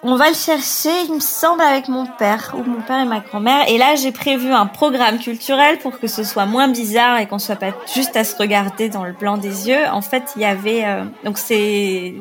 On 0.04 0.14
va 0.14 0.28
le 0.28 0.34
chercher, 0.34 0.90
il 1.08 1.14
me 1.14 1.20
semble, 1.20 1.60
avec 1.60 1.88
mon 1.88 2.06
père, 2.06 2.54
ou 2.56 2.62
mon 2.62 2.80
père 2.80 3.00
et 3.00 3.04
ma 3.04 3.18
grand-mère. 3.18 3.68
Et 3.68 3.78
là, 3.78 3.96
j'ai 3.96 4.12
prévu 4.12 4.52
un 4.52 4.66
programme 4.66 5.18
culturel 5.18 5.78
pour 5.78 5.98
que 5.98 6.06
ce 6.06 6.22
soit 6.22 6.46
moins 6.46 6.68
bizarre 6.68 7.18
et 7.18 7.26
qu'on 7.26 7.40
soit 7.40 7.56
pas 7.56 7.72
juste 7.92 8.16
à 8.16 8.22
se 8.22 8.36
regarder 8.36 8.88
dans 8.88 9.04
le 9.04 9.12
blanc 9.12 9.38
des 9.38 9.68
yeux. 9.68 9.88
En 9.90 10.00
fait, 10.00 10.34
il 10.36 10.42
y 10.42 10.44
avait, 10.44 10.84
euh, 10.84 11.04
donc 11.24 11.36
c'est 11.36 12.14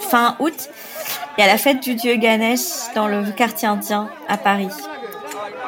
fin 0.00 0.36
août, 0.38 0.68
il 1.36 1.40
y 1.40 1.44
a 1.44 1.48
la 1.48 1.58
fête 1.58 1.82
du 1.82 1.96
dieu 1.96 2.14
Ganesh 2.14 2.92
dans 2.94 3.08
le 3.08 3.32
quartier 3.32 3.66
indien 3.66 4.08
à 4.28 4.36
Paris. 4.36 4.68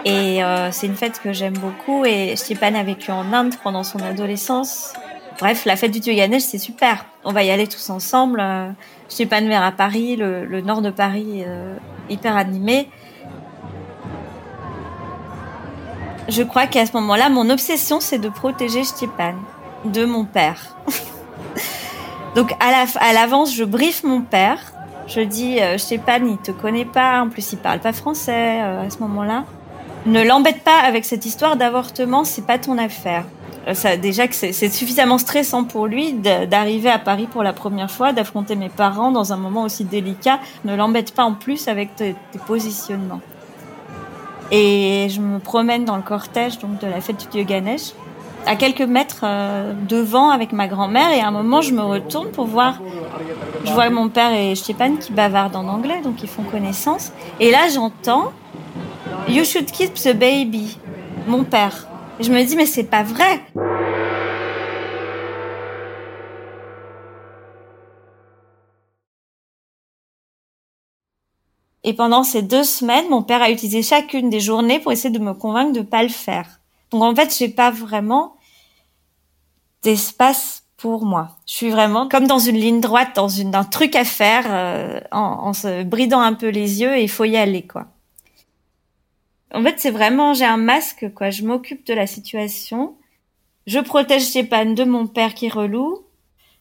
Et 0.05 0.43
euh, 0.45 0.71
c'est 0.71 0.87
une 0.87 0.97
fête 0.97 1.21
que 1.21 1.33
j'aime 1.33 1.59
beaucoup. 1.59 2.05
Et 2.05 2.37
Stepan 2.37 2.75
a 2.75 2.85
vécu 2.85 3.11
en 3.11 3.33
Inde 3.33 3.55
pendant 3.63 3.83
son 3.83 3.99
adolescence. 4.01 4.93
Bref, 5.41 5.65
la 5.65 5.77
fête 5.77 5.91
du 5.91 6.01
dieu 6.01 6.15
c'est 6.39 6.59
super. 6.59 7.07
On 7.25 7.33
va 7.33 7.43
y 7.43 7.51
aller 7.51 7.67
tous 7.67 7.91
ensemble. 7.91 8.41
Euh, 8.41 8.71
Stepan 9.09 9.47
vers 9.47 9.63
à 9.63 9.73
Paris, 9.73 10.17
le, 10.17 10.61
nord 10.61 10.83
de 10.83 10.91
Paris, 10.91 11.43
euh, 11.47 11.77
hyper 12.09 12.37
animé. 12.37 12.89
Je 16.29 16.43
crois 16.43 16.67
qu'à 16.67 16.87
ce 16.87 16.93
moment-là, 16.93 17.29
mon 17.29 17.51
obsession, 17.51 18.01
c'est 18.01 18.19
de 18.19 18.29
protéger 18.29 18.85
Stepan 18.85 19.35
de 19.85 20.05
mon 20.05 20.25
père. 20.25 20.77
Donc 22.37 22.55
à 22.61 23.13
l'avance, 23.13 23.55
je 23.55 23.65
briefe 23.65 24.05
mon 24.05 24.21
père. 24.21 24.59
Je 25.09 25.21
dis, 25.21 25.61
euh, 25.61 25.77
Stepan, 25.77 26.25
il 26.25 26.39
te 26.39 26.53
connaît 26.53 26.85
pas, 26.85 27.21
en 27.23 27.29
plus 27.29 27.53
il 27.53 27.59
parle 27.59 27.81
pas 27.81 27.93
français 27.93 28.61
euh, 28.63 28.87
à 28.87 28.91
ce 28.91 28.99
moment-là. 29.01 29.45
Ne 30.07 30.23
l'embête 30.23 30.63
pas 30.63 30.79
avec 30.79 31.05
cette 31.05 31.27
histoire 31.27 31.57
d'avortement, 31.57 32.23
c'est 32.23 32.47
pas 32.47 32.59
ton 32.59 32.79
affaire. 32.79 33.25
Euh, 33.69 33.75
ça, 33.75 33.97
déjà 33.97 34.27
que 34.27 34.35
c'est 34.35 34.53
suffisamment 34.53 35.19
stressant 35.19 35.65
pour 35.65 35.87
lui 35.87 36.15
d'arriver 36.15 36.91
à 36.91 36.99
Paris 36.99 37.29
pour 37.31 37.43
la 37.43 37.53
première 37.53 37.91
fois, 37.91 38.13
d'affronter 38.13 38.57
mes 38.57 38.69
parents 38.69 39.11
dans 39.11 39.33
un 39.33 39.37
moment 39.37 39.65
aussi 39.65 39.85
délicat. 39.85 40.41
Ne 40.65 40.75
l'embête 40.75 41.15
pas 41.15 41.25
en 41.25 41.35
plus 41.35 41.69
avec 41.69 41.95
tes, 41.97 42.17
positionnements. 42.47 43.21
Et 44.51 45.09
je 45.11 45.21
me 45.21 45.39
promène 45.39 45.85
dans 45.85 45.97
le 45.97 46.03
cortège 46.03 46.59
donc 46.59 46.81
de 46.81 46.87
la 46.87 47.01
fête 47.01 47.19
du 47.19 47.27
dieu 47.27 47.45
Ganesh 47.45 47.93
à 48.47 48.57
quelques 48.57 48.81
mètres 48.81 49.21
euh, 49.23 49.75
devant 49.89 50.31
avec 50.31 50.53
ma 50.53 50.67
grand-mère 50.67 51.13
et 51.13 51.21
à 51.21 51.29
un 51.29 51.31
moment 51.31 51.61
je 51.61 51.73
me 51.75 51.83
retourne 51.83 52.31
pour 52.31 52.47
voir 52.47 52.81
je 53.65 53.73
vois 53.73 53.91
mon 53.91 54.09
père 54.09 54.33
et 54.33 54.55
Stepan 54.55 54.97
qui 54.97 55.13
bavardent 55.13 55.57
en 55.57 55.69
anglais 55.69 56.01
donc 56.03 56.23
ils 56.23 56.29
font 56.29 56.43
connaissance 56.43 57.13
et 57.39 57.51
là 57.51 57.69
j'entends 57.73 58.33
You 59.29 59.45
should 59.45 59.71
keep 59.71 59.95
the 59.95 60.17
baby 60.17 60.79
mon 61.27 61.45
père 61.45 61.90
je 62.21 62.31
me 62.31 62.45
dis 62.45 62.57
mais 62.57 62.67
c'est 62.67 62.85
pas 62.85 63.03
vrai 63.03 63.41
Et 71.83 71.95
pendant 71.95 72.25
ces 72.25 72.43
deux 72.43 72.65
semaines, 72.65 73.09
mon 73.09 73.23
père 73.23 73.43
a 73.43 73.51
utilisé 73.51 73.83
chacune 73.83 74.29
des 74.29 74.41
journées 74.41 74.81
pour 74.81 74.93
essayer 74.93 75.11
de 75.11 75.19
me 75.19 75.33
convaincre 75.33 75.73
de 75.73 75.81
pas 75.81 76.03
le 76.03 76.09
faire. 76.11 76.61
Donc 76.91 77.03
en 77.03 77.15
fait, 77.15 77.35
j'ai 77.37 77.49
pas 77.49 77.71
vraiment 77.71 78.37
d'espace 79.83 80.65
pour 80.77 81.05
moi. 81.05 81.37
Je 81.47 81.55
suis 81.55 81.71
vraiment 81.71 82.09
comme 82.09 82.27
dans 82.27 82.39
une 82.39 82.57
ligne 82.57 82.81
droite, 82.81 83.11
dans 83.15 83.29
une, 83.29 83.55
un 83.55 83.65
truc 83.65 83.97
à 83.97 84.05
faire, 84.05 84.45
euh, 84.49 85.01
en, 85.11 85.21
en, 85.21 85.53
se 85.53 85.83
bridant 85.85 86.21
un 86.21 86.35
peu 86.35 86.49
les 86.49 86.81
yeux 86.81 86.97
et 86.97 87.03
il 87.03 87.09
faut 87.09 87.25
y 87.25 87.37
aller, 87.37 87.67
quoi. 87.67 87.87
En 89.53 89.63
fait, 89.63 89.75
c'est 89.79 89.91
vraiment, 89.91 90.35
j'ai 90.35 90.45
un 90.45 90.57
masque, 90.57 91.13
quoi. 91.15 91.31
Je 91.31 91.45
m'occupe 91.45 91.87
de 91.87 91.95
la 91.95 92.07
situation. 92.07 92.97
Je 93.67 93.79
protège 93.79 94.23
Stéphane 94.23 94.75
de 94.75 94.85
mon 94.85 95.07
père 95.07 95.35
qui 95.35 95.49
reloue. 95.49 96.05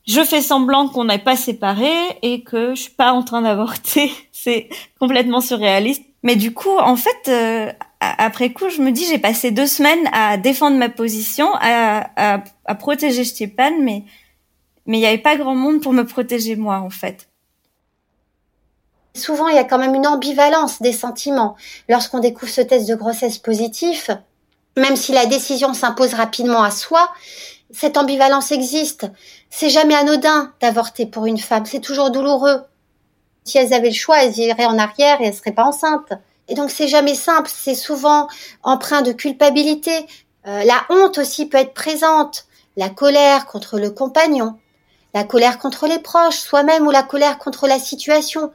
Je 0.07 0.23
fais 0.23 0.41
semblant 0.41 0.87
qu'on 0.87 1.05
n'est 1.05 1.19
pas 1.19 1.35
séparés 1.35 2.17
et 2.21 2.41
que 2.41 2.73
je 2.73 2.81
suis 2.81 2.91
pas 2.91 3.11
en 3.11 3.23
train 3.23 3.41
d'avorter. 3.41 4.11
c'est 4.31 4.69
complètement 4.99 5.41
surréaliste. 5.41 6.03
Mais 6.23 6.35
du 6.35 6.53
coup, 6.53 6.77
en 6.77 6.95
fait, 6.95 7.27
euh, 7.27 7.71
après 8.01 8.51
coup, 8.51 8.69
je 8.69 8.81
me 8.81 8.91
dis, 8.91 9.05
j'ai 9.05 9.19
passé 9.19 9.51
deux 9.51 9.67
semaines 9.67 10.09
à 10.11 10.37
défendre 10.37 10.77
ma 10.77 10.89
position, 10.89 11.47
à, 11.61 12.09
à, 12.15 12.43
à 12.65 12.75
protéger 12.75 13.23
Stepan, 13.23 13.71
mais 13.81 14.03
mais 14.89 14.97
il 14.97 15.01
n'y 15.01 15.07
avait 15.07 15.19
pas 15.19 15.37
grand 15.37 15.53
monde 15.53 15.81
pour 15.81 15.93
me 15.93 16.03
protéger 16.03 16.55
moi, 16.55 16.79
en 16.79 16.89
fait. 16.89 17.28
Souvent, 19.19 19.47
il 19.49 19.55
y 19.55 19.59
a 19.59 19.63
quand 19.63 19.77
même 19.77 19.95
une 19.95 20.07
ambivalence 20.07 20.81
des 20.81 20.93
sentiments 20.93 21.55
lorsqu'on 21.89 22.19
découvre 22.19 22.51
ce 22.51 22.61
test 22.61 22.87
de 22.87 22.95
grossesse 22.95 23.37
positif. 23.37 24.09
Même 24.77 24.95
si 24.95 25.11
la 25.11 25.25
décision 25.25 25.73
s'impose 25.73 26.13
rapidement 26.13 26.63
à 26.63 26.71
soi, 26.71 27.11
cette 27.71 27.97
ambivalence 27.97 28.51
existe. 28.51 29.07
C'est 29.49 29.69
jamais 29.69 29.95
anodin 29.95 30.53
d'avorter 30.61 31.05
pour 31.05 31.25
une 31.25 31.37
femme, 31.37 31.65
c'est 31.65 31.81
toujours 31.81 32.11
douloureux. 32.11 32.61
Si 33.43 33.57
elles 33.57 33.73
avaient 33.73 33.89
le 33.89 33.95
choix, 33.95 34.23
elles 34.23 34.37
iraient 34.37 34.65
en 34.65 34.77
arrière 34.77 35.21
et 35.21 35.25
elles 35.25 35.33
seraient 35.33 35.51
pas 35.51 35.65
enceintes. 35.65 36.13
Et 36.47 36.55
donc 36.55 36.71
c'est 36.71 36.87
jamais 36.87 37.15
simple, 37.15 37.49
c'est 37.53 37.75
souvent 37.75 38.27
empreint 38.63 39.01
de 39.01 39.11
culpabilité. 39.11 40.07
Euh, 40.47 40.63
la 40.63 40.81
honte 40.89 41.17
aussi 41.17 41.45
peut 41.47 41.57
être 41.57 41.73
présente, 41.73 42.45
la 42.77 42.89
colère 42.89 43.45
contre 43.45 43.77
le 43.77 43.91
compagnon, 43.91 44.57
la 45.13 45.23
colère 45.23 45.59
contre 45.59 45.87
les 45.87 45.99
proches, 45.99 46.39
soi-même 46.39 46.87
ou 46.87 46.91
la 46.91 47.03
colère 47.03 47.37
contre 47.37 47.67
la 47.67 47.79
situation. 47.79 48.51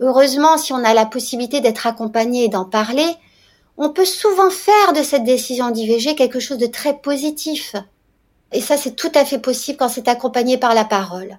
Heureusement, 0.00 0.58
si 0.58 0.72
on 0.72 0.84
a 0.84 0.94
la 0.94 1.06
possibilité 1.06 1.60
d'être 1.60 1.86
accompagné 1.86 2.44
et 2.44 2.48
d'en 2.48 2.64
parler, 2.64 3.06
on 3.76 3.90
peut 3.90 4.04
souvent 4.04 4.50
faire 4.50 4.92
de 4.92 5.02
cette 5.02 5.24
décision 5.24 5.70
d'IVG 5.70 6.14
quelque 6.14 6.38
chose 6.40 6.58
de 6.58 6.66
très 6.66 6.94
positif. 6.98 7.74
Et 8.52 8.60
ça, 8.60 8.76
c'est 8.76 8.94
tout 8.94 9.10
à 9.14 9.24
fait 9.24 9.40
possible 9.40 9.76
quand 9.76 9.88
c'est 9.88 10.08
accompagné 10.08 10.56
par 10.56 10.74
la 10.74 10.84
parole. 10.84 11.38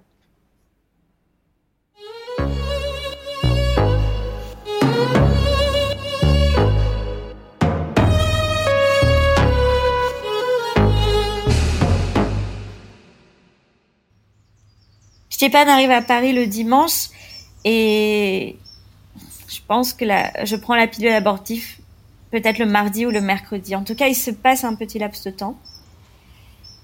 Stéphane 15.30 15.70
arrive 15.70 15.92
à 15.92 16.02
Paris 16.02 16.34
le 16.34 16.48
dimanche 16.48 17.08
et 17.72 18.58
je 19.48 19.60
pense 19.68 19.94
que 19.94 20.04
la, 20.04 20.44
je 20.44 20.56
prends 20.56 20.76
la 20.76 20.88
pilule 20.88 21.12
abortive 21.12 21.78
peut-être 22.32 22.58
le 22.58 22.66
mardi 22.66 23.06
ou 23.06 23.12
le 23.12 23.22
mercredi. 23.22 23.76
En 23.76 23.84
tout 23.84 23.94
cas, 23.94 24.08
il 24.08 24.16
se 24.16 24.32
passe 24.32 24.64
un 24.64 24.74
petit 24.74 24.98
laps 24.98 25.24
de 25.24 25.30
temps. 25.30 25.56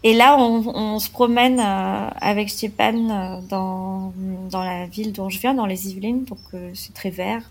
Et 0.04 0.14
là, 0.14 0.38
on, 0.38 1.00
se 1.00 1.10
promène 1.10 1.60
euh, 1.60 2.10
avec 2.22 2.52
Stéphane 2.52 3.10
euh, 3.10 3.42
dans, 3.50 4.14
dans 4.52 4.64
la 4.64 4.86
ville 4.86 5.12
dont 5.12 5.30
je 5.30 5.40
viens, 5.40 5.56
dans 5.56 5.66
les 5.66 5.90
Yvelines, 5.90 6.26
donc 6.26 6.38
euh, 6.54 6.70
c'est 6.76 6.94
très 6.94 7.10
vert. 7.10 7.42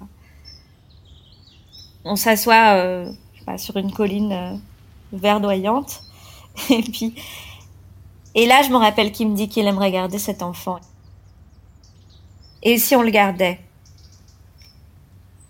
On 2.04 2.14
s'assoit 2.14 3.06
sur 3.56 3.76
une 3.76 3.90
colline 3.90 4.60
verdoyante. 5.12 6.02
Et 6.70 6.82
puis, 6.82 7.16
et 8.36 8.46
là, 8.46 8.62
je 8.62 8.70
me 8.70 8.76
rappelle 8.76 9.10
qu'il 9.10 9.28
me 9.28 9.34
dit 9.34 9.48
qu'il 9.48 9.66
aimerait 9.66 9.90
garder 9.90 10.18
cet 10.18 10.42
enfant. 10.42 10.78
Et 12.64 12.78
si 12.78 12.96
on 12.96 13.02
le 13.02 13.10
gardait? 13.10 13.60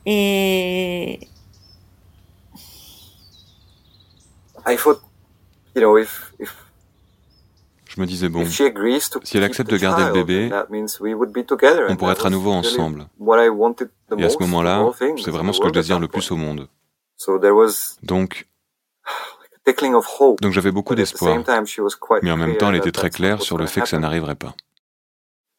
Et 0.04 1.21
je 7.87 8.00
me 8.00 8.06
disais, 8.06 8.28
bon, 8.28 8.44
si 8.44 8.64
elle 9.37 9.44
accepte 9.44 9.71
de 9.71 9.76
garder 9.76 10.04
le 10.04 10.12
bébé, 10.12 10.50
on 11.88 11.97
pourrait 11.97 12.12
être 12.12 12.26
à 12.26 12.30
nouveau 12.30 12.50
ensemble. 12.50 13.06
Et 14.18 14.25
à 14.25 14.30
ce 14.30 14.38
moment-là, 14.40 14.90
c'est 15.23 15.30
vraiment 15.30 15.52
ce 15.52 15.61
que 15.61 15.68
je 15.68 15.73
désire 15.73 16.00
le 16.00 16.09
plus 16.09 16.30
au 16.33 16.37
monde. 16.37 16.68
Donc, 18.02 18.49
donc 20.42 20.52
j'avais 20.52 20.73
beaucoup 20.73 20.94
d'espoir, 20.94 21.42
mais 22.23 22.30
en 22.30 22.37
même 22.37 22.56
temps, 22.56 22.71
elle 22.71 22.76
était 22.76 22.92
très 22.92 23.11
claire 23.11 23.40
sur 23.40 23.56
le 23.56 23.66
fait 23.66 23.83
que 23.83 23.88
ça 23.88 23.99
n'arriverait 23.99 24.35
pas. 24.35 24.54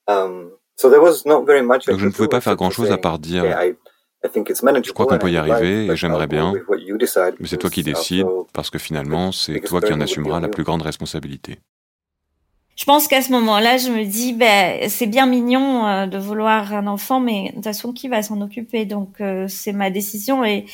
Um, 0.07 0.51
donc 0.83 1.99
je 1.99 2.05
ne 2.05 2.11
pouvais 2.11 2.27
pas 2.27 2.41
faire 2.41 2.55
grand-chose 2.55 2.91
à 2.91 2.97
part 2.97 3.19
dire 3.19 3.43
je 4.23 4.91
crois 4.91 5.05
qu'on 5.05 5.17
peut 5.17 5.31
y 5.31 5.37
arriver 5.37 5.87
et 5.87 5.95
j'aimerais 5.95 6.27
bien, 6.27 6.53
mais 7.39 7.47
c'est 7.47 7.57
toi 7.57 7.69
qui 7.69 7.83
décides 7.83 8.25
parce 8.53 8.69
que 8.69 8.79
finalement 8.79 9.31
c'est 9.31 9.59
toi 9.61 9.81
qui 9.81 9.93
en 9.93 10.01
assumeras 10.01 10.39
la 10.39 10.47
plus 10.47 10.63
grande 10.63 10.81
responsabilité. 10.81 11.59
Je 12.75 12.83
pense 12.83 13.07
qu'à 13.07 13.21
ce 13.21 13.31
moment-là, 13.31 13.77
je 13.77 13.89
me 13.89 14.03
dis, 14.03 14.33
ben, 14.33 14.89
c'est 14.89 15.05
bien 15.05 15.25
mignon 15.27 15.87
euh, 15.87 16.07
de 16.07 16.17
vouloir 16.17 16.73
un 16.73 16.87
enfant, 16.87 17.21
mais 17.21 17.49
de 17.49 17.55
toute 17.55 17.63
façon, 17.63 17.93
qui 17.93 18.09
va 18.09 18.21
s'en 18.21 18.41
occuper? 18.41 18.85
Donc, 18.85 19.21
euh, 19.21 19.45
c'est 19.47 19.71
ma 19.71 19.89
décision 19.89 20.43
et 20.43 20.65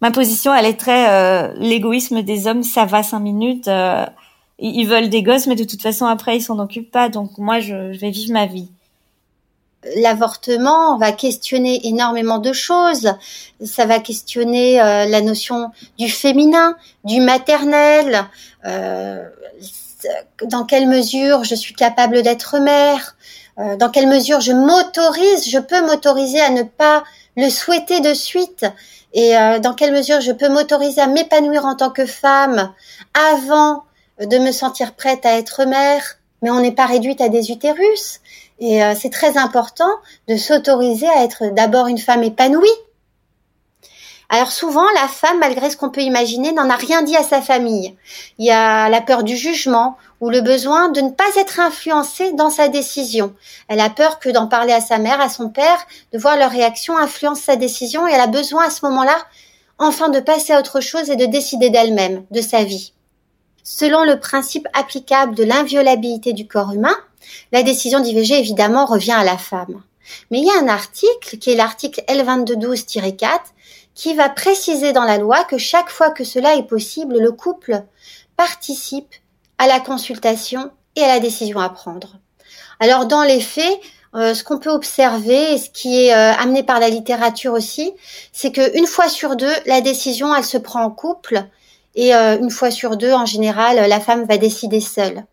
ma 0.00 0.12
position, 0.12 0.54
elle 0.54 0.66
est 0.66 0.78
très 0.78 1.10
euh, 1.10 1.52
l'égoïsme 1.56 2.22
des 2.22 2.46
hommes. 2.46 2.62
Ça 2.62 2.84
va 2.84 3.02
cinq 3.02 3.18
minutes. 3.18 3.68
ils 4.60 4.86
veulent 4.86 5.10
des 5.10 5.24
gosses, 5.24 5.48
mais 5.48 5.56
de 5.56 5.64
toute 5.64 5.82
façon, 5.82 6.06
après, 6.06 6.36
ils 6.36 6.40
s'en 6.40 6.60
occupent 6.60 6.92
pas. 6.92 7.08
Donc, 7.08 7.36
moi, 7.38 7.58
je, 7.58 7.92
je 7.92 7.98
vais 7.98 8.10
vivre 8.10 8.32
ma 8.32 8.46
vie 8.46 8.68
l'avortement 9.96 10.98
va 10.98 11.12
questionner 11.12 11.86
énormément 11.86 12.38
de 12.38 12.52
choses. 12.52 13.14
Ça 13.64 13.86
va 13.86 13.98
questionner 13.98 14.80
euh, 14.80 15.06
la 15.06 15.20
notion 15.20 15.70
du 15.98 16.08
féminin, 16.08 16.76
du 17.04 17.20
maternel, 17.20 18.24
euh, 18.66 19.22
dans 20.44 20.64
quelle 20.64 20.88
mesure 20.88 21.44
je 21.44 21.54
suis 21.54 21.74
capable 21.74 22.22
d'être 22.22 22.58
mère, 22.58 23.16
euh, 23.58 23.76
dans 23.76 23.90
quelle 23.90 24.08
mesure 24.08 24.40
je 24.40 24.52
m'autorise, 24.52 25.48
je 25.48 25.58
peux 25.58 25.80
m'autoriser 25.86 26.40
à 26.40 26.50
ne 26.50 26.62
pas 26.62 27.04
le 27.36 27.48
souhaiter 27.48 28.00
de 28.00 28.14
suite, 28.14 28.66
et 29.16 29.34
dans 29.62 29.74
quelle 29.74 29.92
mesure 29.92 30.20
je 30.20 30.32
peux 30.32 30.48
m'autoriser 30.48 31.00
à 31.00 31.06
m'épanouir 31.06 31.64
en 31.64 31.76
tant 31.76 31.90
que 31.90 32.04
femme 32.04 32.72
avant 33.32 33.84
de 34.20 34.38
me 34.38 34.50
sentir 34.50 34.94
prête 34.94 35.24
à 35.24 35.38
être 35.38 35.64
mère 35.64 36.16
mais 36.44 36.50
on 36.50 36.60
n'est 36.60 36.72
pas 36.72 36.84
réduite 36.84 37.22
à 37.22 37.30
des 37.30 37.50
utérus. 37.50 38.20
Et 38.60 38.82
euh, 38.82 38.94
c'est 38.98 39.10
très 39.10 39.36
important 39.36 39.90
de 40.28 40.36
s'autoriser 40.36 41.08
à 41.08 41.24
être 41.24 41.52
d'abord 41.54 41.86
une 41.86 41.98
femme 41.98 42.22
épanouie. 42.22 42.68
Alors 44.30 44.52
souvent, 44.52 44.84
la 44.94 45.06
femme, 45.06 45.38
malgré 45.38 45.70
ce 45.70 45.76
qu'on 45.76 45.90
peut 45.90 46.00
imaginer, 46.00 46.52
n'en 46.52 46.70
a 46.70 46.76
rien 46.76 47.02
dit 47.02 47.16
à 47.16 47.22
sa 47.22 47.42
famille. 47.42 47.94
Il 48.38 48.46
y 48.46 48.50
a 48.50 48.88
la 48.88 49.00
peur 49.00 49.22
du 49.22 49.36
jugement 49.36 49.96
ou 50.20 50.30
le 50.30 50.40
besoin 50.40 50.88
de 50.88 51.00
ne 51.00 51.10
pas 51.10 51.24
être 51.36 51.60
influencée 51.60 52.32
dans 52.32 52.50
sa 52.50 52.68
décision. 52.68 53.34
Elle 53.68 53.80
a 53.80 53.90
peur 53.90 54.18
que 54.18 54.30
d'en 54.30 54.46
parler 54.46 54.72
à 54.72 54.80
sa 54.80 54.98
mère, 54.98 55.20
à 55.20 55.28
son 55.28 55.50
père, 55.50 55.86
de 56.12 56.18
voir 56.18 56.36
leur 56.36 56.50
réaction 56.50 56.96
influence 56.96 57.40
sa 57.40 57.56
décision 57.56 58.08
et 58.08 58.12
elle 58.12 58.20
a 58.20 58.26
besoin 58.26 58.64
à 58.66 58.70
ce 58.70 58.84
moment-là 58.86 59.16
enfin 59.78 60.08
de 60.08 60.20
passer 60.20 60.52
à 60.52 60.58
autre 60.58 60.80
chose 60.80 61.10
et 61.10 61.16
de 61.16 61.26
décider 61.26 61.70
d'elle-même, 61.70 62.24
de 62.30 62.40
sa 62.40 62.64
vie. 62.64 62.92
Selon 63.62 64.04
le 64.04 64.20
principe 64.20 64.68
applicable 64.72 65.34
de 65.34 65.44
l'inviolabilité 65.44 66.32
du 66.32 66.46
corps 66.46 66.72
humain, 66.72 66.96
la 67.52 67.62
décision 67.62 68.00
d'IVG 68.00 68.38
évidemment 68.38 68.86
revient 68.86 69.12
à 69.12 69.24
la 69.24 69.38
femme. 69.38 69.82
Mais 70.30 70.38
il 70.38 70.44
y 70.44 70.50
a 70.50 70.58
un 70.58 70.68
article 70.68 71.38
qui 71.38 71.50
est 71.50 71.56
l'article 71.56 72.02
L2212-4 72.08 73.38
qui 73.94 74.14
va 74.14 74.28
préciser 74.28 74.92
dans 74.92 75.04
la 75.04 75.18
loi 75.18 75.44
que 75.44 75.58
chaque 75.58 75.90
fois 75.90 76.10
que 76.10 76.24
cela 76.24 76.56
est 76.56 76.66
possible, 76.66 77.18
le 77.18 77.32
couple 77.32 77.84
participe 78.36 79.14
à 79.58 79.66
la 79.66 79.80
consultation 79.80 80.70
et 80.96 81.02
à 81.02 81.08
la 81.08 81.20
décision 81.20 81.60
à 81.60 81.68
prendre. 81.68 82.16
Alors 82.80 83.06
dans 83.06 83.22
les 83.22 83.40
faits, 83.40 83.80
euh, 84.14 84.34
ce 84.34 84.44
qu'on 84.44 84.58
peut 84.58 84.70
observer 84.70 85.54
et 85.54 85.58
ce 85.58 85.70
qui 85.70 86.06
est 86.06 86.14
euh, 86.14 86.32
amené 86.32 86.62
par 86.62 86.80
la 86.80 86.88
littérature 86.88 87.52
aussi, 87.52 87.92
c'est 88.32 88.52
qu'une 88.52 88.86
fois 88.86 89.08
sur 89.08 89.36
deux, 89.36 89.52
la 89.66 89.80
décision, 89.80 90.34
elle 90.34 90.44
se 90.44 90.58
prend 90.58 90.82
en 90.82 90.90
couple 90.90 91.44
et 91.94 92.14
euh, 92.14 92.38
une 92.38 92.50
fois 92.50 92.70
sur 92.70 92.96
deux, 92.96 93.12
en 93.12 93.26
général, 93.26 93.88
la 93.88 94.00
femme 94.00 94.24
va 94.24 94.38
décider 94.38 94.80
seule. 94.80 95.24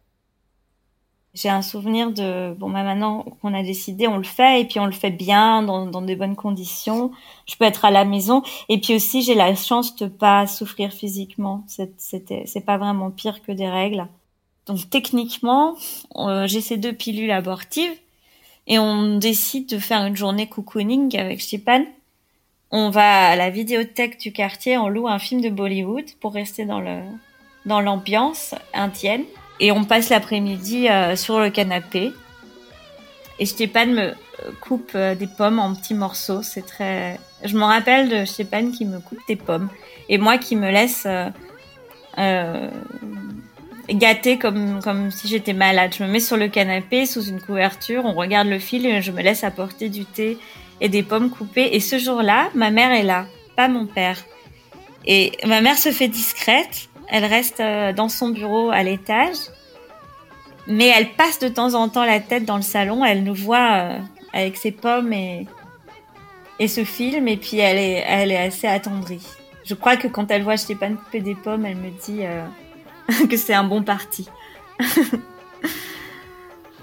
J'ai 1.34 1.48
un 1.48 1.62
souvenir 1.62 2.12
de 2.12 2.54
bon 2.56 2.70
bah 2.70 2.84
maintenant 2.84 3.24
qu'on 3.42 3.54
a 3.54 3.64
décidé, 3.64 4.06
on 4.06 4.18
le 4.18 4.24
fait 4.24 4.62
et 4.62 4.66
puis 4.66 4.82
on 4.82 4.86
le 4.86 4.92
fait 4.92 5.12
bien 5.12 5.64
dans, 5.64 5.86
dans 5.86 6.02
des 6.02 6.18
bonnes 6.18 6.36
conditions. 6.36 7.12
Je 7.48 7.56
peux 7.56 7.64
être 7.64 7.86
à 7.86 7.92
la 7.92 8.04
maison 8.04 8.44
et 8.68 8.82
puis 8.82 8.96
aussi 8.96 9.22
j'ai 9.22 9.36
la 9.36 9.56
chance 9.56 9.96
de 9.96 10.08
pas 10.08 10.46
souffrir 10.46 10.92
physiquement. 10.92 11.64
C'était 11.68 12.44
c'est 12.46 12.66
pas 12.66 12.78
vraiment 12.78 13.12
pire 13.12 13.42
que 13.42 13.54
des 13.54 13.70
règles. 13.70 14.08
Donc 14.66 14.90
techniquement, 14.90 15.76
euh, 16.18 16.48
j'ai 16.48 16.60
ces 16.60 16.76
deux 16.76 16.94
pilules 16.94 17.32
abortives 17.32 17.94
et 18.68 18.78
on 18.78 19.18
décide 19.18 19.70
de 19.70 19.80
faire 19.80 20.06
une 20.06 20.18
journée 20.18 20.48
cocooning 20.48 21.18
avec 21.18 21.40
Stepan. 21.42 21.86
On 22.72 22.90
va 22.90 23.30
à 23.30 23.36
la 23.38 23.50
vidéothèque 23.50 24.20
du 24.20 24.34
quartier, 24.34 24.78
on 24.78 24.90
loue 24.90 25.08
un 25.08 25.20
film 25.20 25.40
de 25.40 25.50
Bollywood 25.50 26.12
pour 26.20 26.34
rester 26.34 26.66
dans 26.66 26.82
le 26.82 27.00
dans 27.66 27.80
l'ambiance 27.80 28.54
indienne 28.74 29.24
et 29.62 29.72
on 29.72 29.86
passe 29.86 30.10
l'après-midi 30.10 30.90
euh, 30.90 31.16
sur 31.16 31.40
le 31.40 31.50
canapé. 31.50 32.12
Et 33.40 33.46
Stepan 33.46 33.86
me 33.86 34.02
euh, 34.02 34.14
coupe 34.60 34.92
euh, 34.96 35.16
des 35.16 35.28
pommes 35.28 35.60
en 35.60 35.74
petits 35.76 35.94
morceaux. 35.94 36.42
C'est 36.42 36.66
très. 36.66 37.20
Je 37.46 37.56
me 37.56 37.64
rappelle 37.64 38.10
de 38.10 38.26
Stepan 38.26 38.72
qui 38.72 38.86
me 38.86 39.00
coupe 39.00 39.20
des 39.28 39.36
pommes 39.36 39.70
et 40.10 40.18
moi 40.18 40.38
qui 40.38 40.56
me 40.56 40.70
laisse 40.70 41.08
gâtée 43.90 44.38
comme, 44.38 44.82
comme 44.84 45.12
si 45.12 45.28
j'étais 45.28 45.54
malade. 45.54 45.94
Je 45.98 46.04
me 46.04 46.10
mets 46.10 46.20
sur 46.20 46.38
le 46.38 46.48
canapé 46.48 47.06
sous 47.06 47.24
une 47.24 47.42
couverture, 47.42 48.06
on 48.06 48.14
regarde 48.14 48.48
le 48.48 48.60
film 48.60 48.86
et 48.86 49.02
je 49.02 49.12
me 49.12 49.22
laisse 49.22 49.44
apporter 49.44 49.90
du 49.90 50.06
thé 50.06 50.38
et 50.82 50.90
des 50.90 51.04
pommes 51.04 51.30
coupées. 51.30 51.70
Et 51.74 51.80
ce 51.80 51.98
jour-là, 51.98 52.50
ma 52.54 52.70
mère 52.70 52.92
est 52.92 53.04
là, 53.04 53.26
pas 53.56 53.68
mon 53.68 53.86
père. 53.86 54.24
Et 55.06 55.32
ma 55.46 55.62
mère 55.62 55.78
se 55.78 55.92
fait 55.92 56.08
discrète, 56.08 56.90
elle 57.12 57.26
reste 57.26 57.60
euh, 57.60 57.94
dans 57.94 58.10
son 58.10 58.30
bureau 58.30 58.72
à 58.72 58.82
l'étage, 58.82 59.38
mais 60.66 60.88
elle 60.88 61.12
passe 61.12 61.40
de 61.40 61.50
temps 61.50 61.74
en 61.74 61.90
temps 61.90 62.06
la 62.06 62.20
tête 62.20 62.46
dans 62.46 62.56
le 62.56 62.62
salon, 62.62 63.06
elle 63.06 63.24
nous 63.24 63.36
voit 63.36 63.74
euh, 63.74 63.98
avec 64.34 64.58
ses 64.58 64.72
pommes 64.72 65.14
et, 65.14 65.46
et 66.58 66.68
ce 66.68 66.84
film, 66.84 67.28
et 67.28 67.38
puis 67.38 67.58
elle 67.58 67.78
est, 67.78 68.04
elle 68.08 68.32
est 68.32 68.38
assez 68.38 68.68
attendrie. 68.68 69.26
Je 69.66 69.74
crois 69.74 69.98
que 69.98 70.08
quand 70.08 70.32
elle 70.32 70.44
voit 70.44 70.58
Stéphane 70.58 70.98
couper 70.98 71.20
des 71.20 71.36
pommes, 71.36 71.66
elle 71.66 71.78
me 71.78 71.90
dit 71.90 72.26
euh, 72.26 72.46
que 73.30 73.38
c'est 73.38 73.54
un 73.54 73.64
bon 73.64 73.84
parti. 73.84 74.28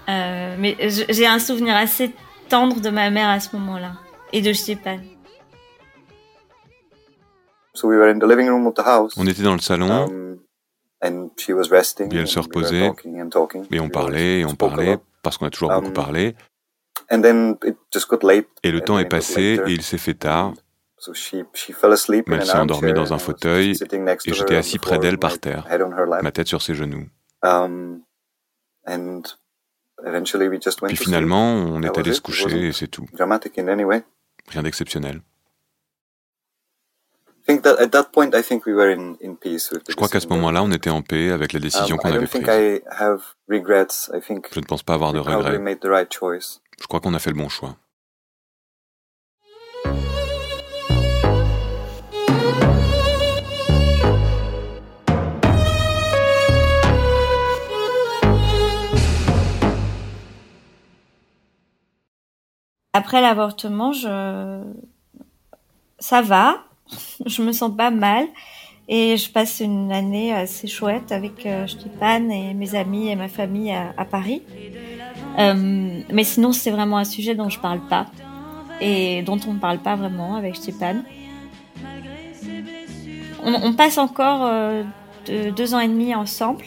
euh, 0.09 0.57
mais 0.59 0.77
j'ai 0.81 1.27
un 1.27 1.39
souvenir 1.39 1.75
assez 1.75 2.13
tendre 2.49 2.81
de 2.81 2.91
ma 2.91 3.11
mère 3.11 3.29
à 3.29 3.41
ce 3.41 3.57
moment-là 3.57 3.93
et 4.33 4.41
de 4.43 4.53
Stepan. 4.53 4.99
On 9.17 9.27
était 9.27 9.43
dans 9.43 9.55
le 9.55 9.61
salon. 9.61 10.07
Um, 10.07 10.39
and 11.03 11.31
she 11.37 11.51
was 11.51 11.69
resting, 11.71 12.15
elle 12.15 12.27
se 12.27 12.41
reposait. 12.41 12.91
Et 13.71 13.81
on 13.81 13.89
parlait 13.89 14.41
et 14.41 14.45
on 14.45 14.55
parlait 14.55 14.99
parce 15.23 15.39
qu'on 15.39 15.47
a 15.47 15.51
toujours 15.51 15.71
um, 15.71 15.81
beaucoup 15.81 15.93
parlé. 15.93 16.35
And 17.11 17.23
then 17.23 17.57
it 17.65 17.77
just 17.93 18.09
got 18.09 18.23
late, 18.23 18.47
et 18.63 18.71
le 18.71 18.81
temps 18.81 18.99
est 18.99 19.09
passé 19.09 19.61
et 19.67 19.73
il 19.73 19.83
s'est 19.83 19.99
fait 19.99 20.15
tard. 20.15 20.53
Mais 21.07 22.37
elle 22.37 22.45
s'est 22.45 22.59
endormie 22.59 22.93
dans 22.93 23.15
un 23.15 23.19
fauteuil 23.19 23.71
et 23.71 24.33
j'étais 24.35 24.57
assis 24.57 24.79
près 24.79 24.99
d'elle 24.99 25.19
par 25.19 25.39
terre, 25.39 25.67
ma 26.23 26.33
tête 26.33 26.49
sur 26.49 26.61
ses 26.61 26.75
genoux. 26.75 27.07
Um, 27.45 28.03
Puis 30.87 30.97
finalement, 30.97 31.55
on 31.55 31.83
est 31.83 31.99
allé 31.99 32.13
se 32.13 32.21
coucher 32.21 32.69
et 32.69 32.73
c'est 32.73 32.89
tout. 32.89 33.07
Rien 33.17 34.63
d'exceptionnel. 34.63 35.23
Je 37.49 37.57
crois 39.95 40.09
qu'à 40.09 40.21
ce 40.21 40.27
moment-là, 40.29 40.63
on 40.63 40.71
était 40.71 40.91
en 40.91 41.01
paix 41.01 41.31
avec 41.31 41.55
la 41.55 41.61
décision 41.61 41.97
um, 41.97 42.03
qu'on 42.03 42.13
avait 42.13 42.27
prise. 42.27 42.43
Je 42.47 42.83
ne 44.61 44.67
pense 44.67 44.83
pas 44.83 44.93
avoir 44.95 45.15
de 45.15 45.19
regrets. 45.19 45.59
Je 46.81 46.87
crois 46.87 47.01
qu'on 47.01 47.15
a 47.15 47.19
fait 47.19 47.31
le 47.31 47.37
bon 47.37 47.49
choix. 47.49 47.75
Après 62.93 63.21
l'avortement, 63.21 63.93
je 63.93 64.63
ça 66.01 66.23
va, 66.23 66.68
je 67.27 67.43
me 67.43 67.53
sens 67.53 67.75
pas 67.77 67.91
mal 67.91 68.27
et 68.89 69.17
je 69.17 69.31
passe 69.31 69.61
une 69.61 69.93
année 69.93 70.33
assez 70.33 70.67
chouette 70.67 71.13
avec 71.13 71.45
euh, 71.45 71.67
Stéphane 71.67 72.31
et 72.31 72.55
mes 72.55 72.75
amis 72.75 73.09
et 73.09 73.17
ma 73.17 73.29
famille 73.29 73.73
à, 73.73 74.05
Paris. 74.05 74.43
Euh, 75.39 76.01
mais 76.11 76.25
sinon, 76.25 76.53
c'est 76.53 76.71
vraiment 76.71 76.97
un 76.97 77.05
sujet 77.05 77.35
dont 77.35 77.51
je 77.51 77.61
parle 77.61 77.81
pas 77.89 78.07
et 78.81 79.23
dont 79.23 79.39
on 79.47 79.55
ne 79.55 79.59
parle 79.59 79.79
pas 79.79 79.97
vraiment 79.97 80.37
avec 80.37 80.57
Stéphane. 80.57 81.05
On, 83.45 83.73
passe 83.73 83.99
encore 83.99 84.41
euh, 84.45 84.83
deux 85.27 85.75
ans 85.75 85.81
et 85.81 85.89
demi 85.89 86.15
ensemble, 86.15 86.65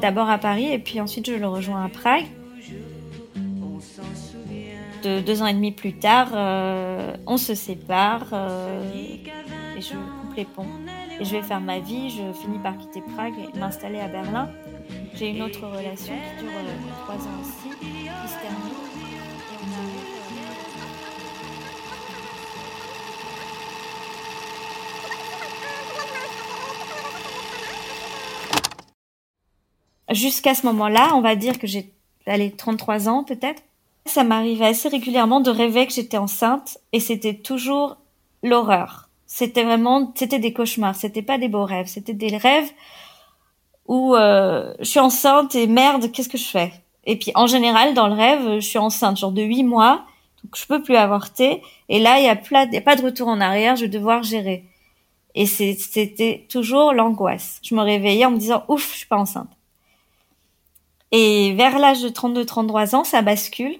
d'abord 0.00 0.28
à 0.28 0.38
Paris 0.38 0.72
et 0.72 0.78
puis 0.78 1.00
ensuite 1.00 1.26
je 1.30 1.34
le 1.34 1.46
rejoins 1.46 1.84
à 1.84 1.88
Prague 1.88 2.26
deux 5.06 5.42
ans 5.42 5.46
et 5.46 5.54
demi 5.54 5.72
plus 5.72 5.94
tard, 5.94 6.28
euh, 6.34 7.14
on 7.26 7.36
se 7.36 7.54
sépare 7.54 8.26
euh, 8.32 8.84
et 9.76 9.80
je 9.80 9.92
coupe 9.92 10.36
les 10.36 10.44
ponts. 10.44 10.66
Et 11.20 11.24
je 11.24 11.36
vais 11.36 11.42
faire 11.42 11.60
ma 11.60 11.78
vie, 11.78 12.10
je 12.10 12.32
finis 12.32 12.58
par 12.58 12.76
quitter 12.76 13.02
Prague 13.14 13.34
et 13.38 13.58
m'installer 13.58 14.00
à 14.00 14.08
Berlin. 14.08 14.50
J'ai 15.14 15.28
une 15.28 15.42
autre 15.42 15.66
relation 15.66 16.14
qui 16.14 16.44
dure 16.44 16.52
euh, 16.52 17.04
trois 17.04 17.16
ans 17.16 17.40
aussi, 17.40 17.70
qui 17.78 18.28
se 18.28 18.40
termine. 18.40 18.74
Jusqu'à 30.10 30.54
ce 30.54 30.66
moment-là, 30.66 31.12
on 31.14 31.20
va 31.20 31.34
dire 31.34 31.58
que 31.58 31.66
j'ai 31.66 31.92
allé 32.26 32.50
33 32.50 33.08
ans 33.08 33.24
peut-être. 33.24 33.62
Ça 34.06 34.22
m'arrivait 34.22 34.66
assez 34.66 34.88
régulièrement 34.88 35.40
de 35.40 35.50
rêver 35.50 35.86
que 35.86 35.92
j'étais 35.92 36.18
enceinte 36.18 36.78
et 36.92 37.00
c'était 37.00 37.34
toujours 37.34 37.96
l'horreur. 38.42 39.08
C'était 39.26 39.64
vraiment, 39.64 40.12
c'était 40.14 40.38
des 40.38 40.52
cauchemars, 40.52 40.94
c'était 40.94 41.22
pas 41.22 41.38
des 41.38 41.48
beaux 41.48 41.64
rêves, 41.64 41.86
c'était 41.86 42.12
des 42.12 42.36
rêves 42.36 42.70
où 43.86 44.14
euh, 44.14 44.74
je 44.78 44.84
suis 44.84 45.00
enceinte 45.00 45.54
et 45.54 45.66
merde, 45.66 46.10
qu'est-ce 46.12 46.28
que 46.28 46.38
je 46.38 46.46
fais? 46.46 46.72
Et 47.04 47.18
puis 47.18 47.32
en 47.34 47.46
général, 47.46 47.94
dans 47.94 48.08
le 48.08 48.14
rêve, 48.14 48.60
je 48.60 48.66
suis 48.66 48.78
enceinte, 48.78 49.18
genre 49.18 49.32
de 49.32 49.42
huit 49.42 49.64
mois, 49.64 50.04
donc 50.42 50.56
je 50.56 50.66
peux 50.66 50.82
plus 50.82 50.96
avorter. 50.96 51.62
Et 51.88 51.98
là, 51.98 52.18
il 52.18 52.24
y 52.24 52.28
a, 52.28 52.64
y 52.66 52.76
a 52.76 52.80
pas 52.80 52.96
de 52.96 53.02
retour 53.02 53.28
en 53.28 53.40
arrière, 53.40 53.76
je 53.76 53.82
vais 53.82 53.88
devoir 53.88 54.22
gérer. 54.22 54.64
Et 55.34 55.46
c'était 55.46 56.46
toujours 56.48 56.92
l'angoisse. 56.92 57.58
Je 57.62 57.74
me 57.74 57.82
réveillais 57.82 58.24
en 58.24 58.30
me 58.30 58.38
disant, 58.38 58.64
ouf, 58.68 58.92
je 58.92 58.98
suis 58.98 59.06
pas 59.06 59.16
enceinte. 59.16 59.50
Et 61.10 61.54
vers 61.54 61.78
l'âge 61.78 62.02
de 62.02 62.08
32-33 62.08 62.94
ans, 62.94 63.04
ça 63.04 63.22
bascule. 63.22 63.78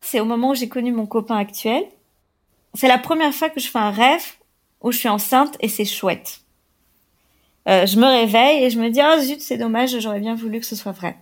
C'est 0.00 0.20
au 0.20 0.24
moment 0.24 0.50
où 0.50 0.54
j'ai 0.54 0.68
connu 0.68 0.92
mon 0.92 1.06
copain 1.06 1.36
actuel. 1.36 1.84
C'est 2.74 2.88
la 2.88 2.98
première 2.98 3.34
fois 3.34 3.50
que 3.50 3.60
je 3.60 3.68
fais 3.68 3.78
un 3.78 3.90
rêve 3.90 4.24
où 4.80 4.92
je 4.92 4.98
suis 4.98 5.08
enceinte 5.08 5.56
et 5.60 5.68
c'est 5.68 5.84
chouette. 5.84 6.40
Euh, 7.68 7.86
je 7.86 7.98
me 7.98 8.06
réveille 8.06 8.64
et 8.64 8.70
je 8.70 8.78
me 8.78 8.88
dis 8.88 9.00
oh 9.04 9.20
zut 9.20 9.40
c'est 9.42 9.58
dommage 9.58 9.98
j'aurais 10.00 10.20
bien 10.20 10.34
voulu 10.34 10.60
que 10.60 10.66
ce 10.66 10.76
soit 10.76 10.92
vrai. 10.92 11.16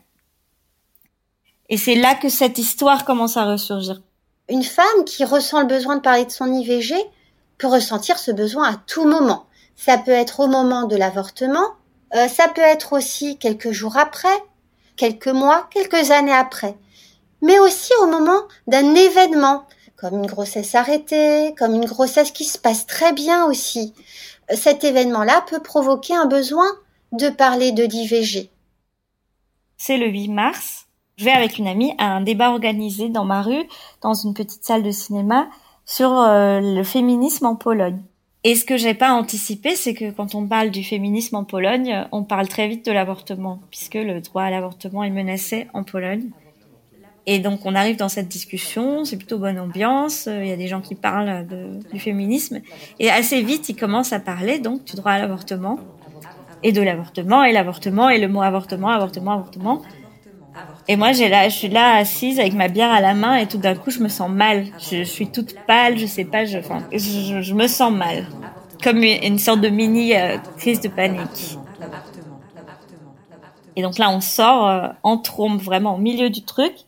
Et 1.69 1.77
c'est 1.77 1.97
là 1.97 2.15
que 2.15 2.29
cette 2.29 2.59
histoire 2.59 3.05
commence 3.05 3.37
à 3.37 3.45
ressurgir. 3.45 4.01
Une 4.49 4.63
femme 4.63 5.05
qui 5.05 5.25
ressent 5.25 5.61
le 5.61 5.67
besoin 5.67 5.97
de 5.97 6.01
parler 6.01 6.25
de 6.25 6.31
son 6.31 6.53
IVG 6.53 6.95
peut 7.59 7.67
ressentir 7.67 8.19
ce 8.19 8.31
besoin 8.31 8.73
à 8.73 8.77
tout 8.87 9.05
moment. 9.05 9.47
Ça 9.77 9.99
peut 9.99 10.11
être 10.11 10.41
au 10.41 10.47
moment 10.47 10.85
de 10.85 10.97
l'avortement, 10.97 11.75
euh, 12.15 12.29
ça 12.29 12.49
peut 12.49 12.63
être 12.63 12.95
aussi 12.95 13.37
quelques 13.37 13.73
jours 13.73 13.97
après, 13.97 14.29
quelques 14.97 15.29
mois, 15.29 15.69
quelques 15.71 16.11
années 16.11 16.33
après, 16.33 16.75
mais 17.43 17.59
aussi 17.59 17.93
au 18.03 18.07
moment 18.07 18.43
d'un 18.67 18.95
événement, 18.95 19.65
comme 19.97 20.15
une 20.15 20.27
grossesse 20.27 20.75
arrêtée, 20.75 21.55
comme 21.59 21.75
une 21.75 21.85
grossesse 21.85 22.31
qui 22.31 22.45
se 22.45 22.59
passe 22.59 22.87
très 22.87 23.13
bien 23.13 23.45
aussi. 23.47 23.95
Cet 24.55 24.85
événement-là 24.85 25.45
peut 25.49 25.61
provoquer 25.61 26.15
un 26.15 26.27
besoin 26.27 26.67
de 27.13 27.29
parler 27.29 27.73
de 27.73 27.85
l'IVG. 27.85 28.51
C'est 29.77 29.99
le 29.99 30.09
8 30.09 30.29
mars. 30.29 30.87
Je 31.17 31.25
vais 31.25 31.33
avec 31.33 31.59
une 31.59 31.67
amie 31.67 31.95
à 31.99 32.07
un 32.07 32.21
débat 32.21 32.51
organisé 32.51 33.09
dans 33.09 33.25
ma 33.25 33.43
rue, 33.43 33.65
dans 34.03 34.15
une 34.15 34.35
petite 34.35 34.65
salle 34.65 34.83
de 34.83 34.91
cinéma, 34.91 35.49
sur 35.85 36.13
euh, 36.13 36.61
le 36.61 36.83
féminisme 36.85 37.47
en 37.47 37.57
Pologne. 37.57 38.03
Et 38.45 38.55
ce 38.55 38.65
que 38.65 38.77
j'ai 38.77 38.95
pas 38.95 39.13
anticipé, 39.13 39.75
c'est 39.75 39.95
que 39.95 40.11
quand 40.11 40.35
on 40.35 40.47
parle 40.47 40.71
du 40.71 40.85
féminisme 40.85 41.37
en 41.37 41.45
Pologne, 41.45 42.07
on 42.13 42.23
parle 42.23 42.47
très 42.47 42.69
vite 42.69 42.87
de 42.87 42.93
l'avortement, 42.93 43.61
puisque 43.71 43.95
le 43.95 44.21
droit 44.21 44.45
à 44.45 44.51
l'avortement 44.51 45.03
est 45.03 45.11
menacé 45.11 45.67
en 45.75 45.83
Pologne. 45.83 46.31
Et 47.31 47.41
donc 47.41 47.67
on 47.67 47.75
arrive 47.75 47.97
dans 47.97 48.09
cette 48.09 48.29
discussion, 48.29 49.05
c'est 49.05 49.19
plutôt 49.19 49.37
bonne 49.37 49.61
ambiance, 49.61 50.31
il 50.33 50.47
y 50.47 50.51
a 50.51 50.57
des 50.57 50.67
gens 50.67 50.81
qui 50.81 50.95
parlent 50.95 51.47
du 51.93 52.01
féminisme, 52.01 52.63
et 52.99 53.11
assez 53.11 53.43
vite 53.43 53.69
ils 53.69 53.77
commencent 53.77 54.15
à 54.15 54.19
parler 54.19 54.61
donc 54.61 54.87
du 54.87 54.97
droit 54.97 55.13
à 55.13 55.19
l'avortement, 55.19 55.79
et 56.63 56.73
de 56.73 56.81
l'avortement, 56.81 57.45
et 57.45 57.53
l'avortement, 57.53 58.09
et 58.09 58.19
le 58.19 58.29
mot 58.29 58.41
avortement, 58.41 58.89
avortement, 58.89 59.33
avortement. 59.33 59.83
Et 60.89 60.97
moi, 60.97 61.13
je 61.13 61.51
suis 61.51 61.69
là 61.69 61.97
assise 61.97 62.41
avec 62.41 62.55
ma 62.55 62.69
bière 62.69 62.91
à 62.91 63.03
la 63.03 63.13
main 63.13 63.37
et 63.37 63.47
tout 63.47 63.59
d'un 63.59 63.75
coup, 63.75 63.91
je 63.91 64.01
me 64.01 64.09
sens 64.09 64.31
mal. 64.31 64.65
Je, 64.79 65.05
suis 65.05 65.31
toute 65.31 65.53
pâle, 65.67 65.99
je 65.99 66.07
sais 66.07 66.25
pas, 66.25 66.47
je, 66.47 66.57
me 67.53 67.67
sens 67.67 67.93
mal. 67.93 68.25
Comme 68.83 69.03
une, 69.03 69.39
sorte 69.39 69.61
de 69.61 69.69
mini 69.69 70.17
euh, 70.17 70.39
crise 70.57 70.81
de 70.81 70.89
panique. 70.89 71.59
Et 73.77 73.83
donc 73.83 73.99
là, 73.99 74.11
on 74.11 74.23
sort 74.23 74.67
euh, 74.67 74.89
en 75.03 75.19
trombe, 75.19 75.61
vraiment 75.61 75.97
au 75.97 75.99
milieu 75.99 76.31
du 76.31 76.43
truc. 76.43 76.88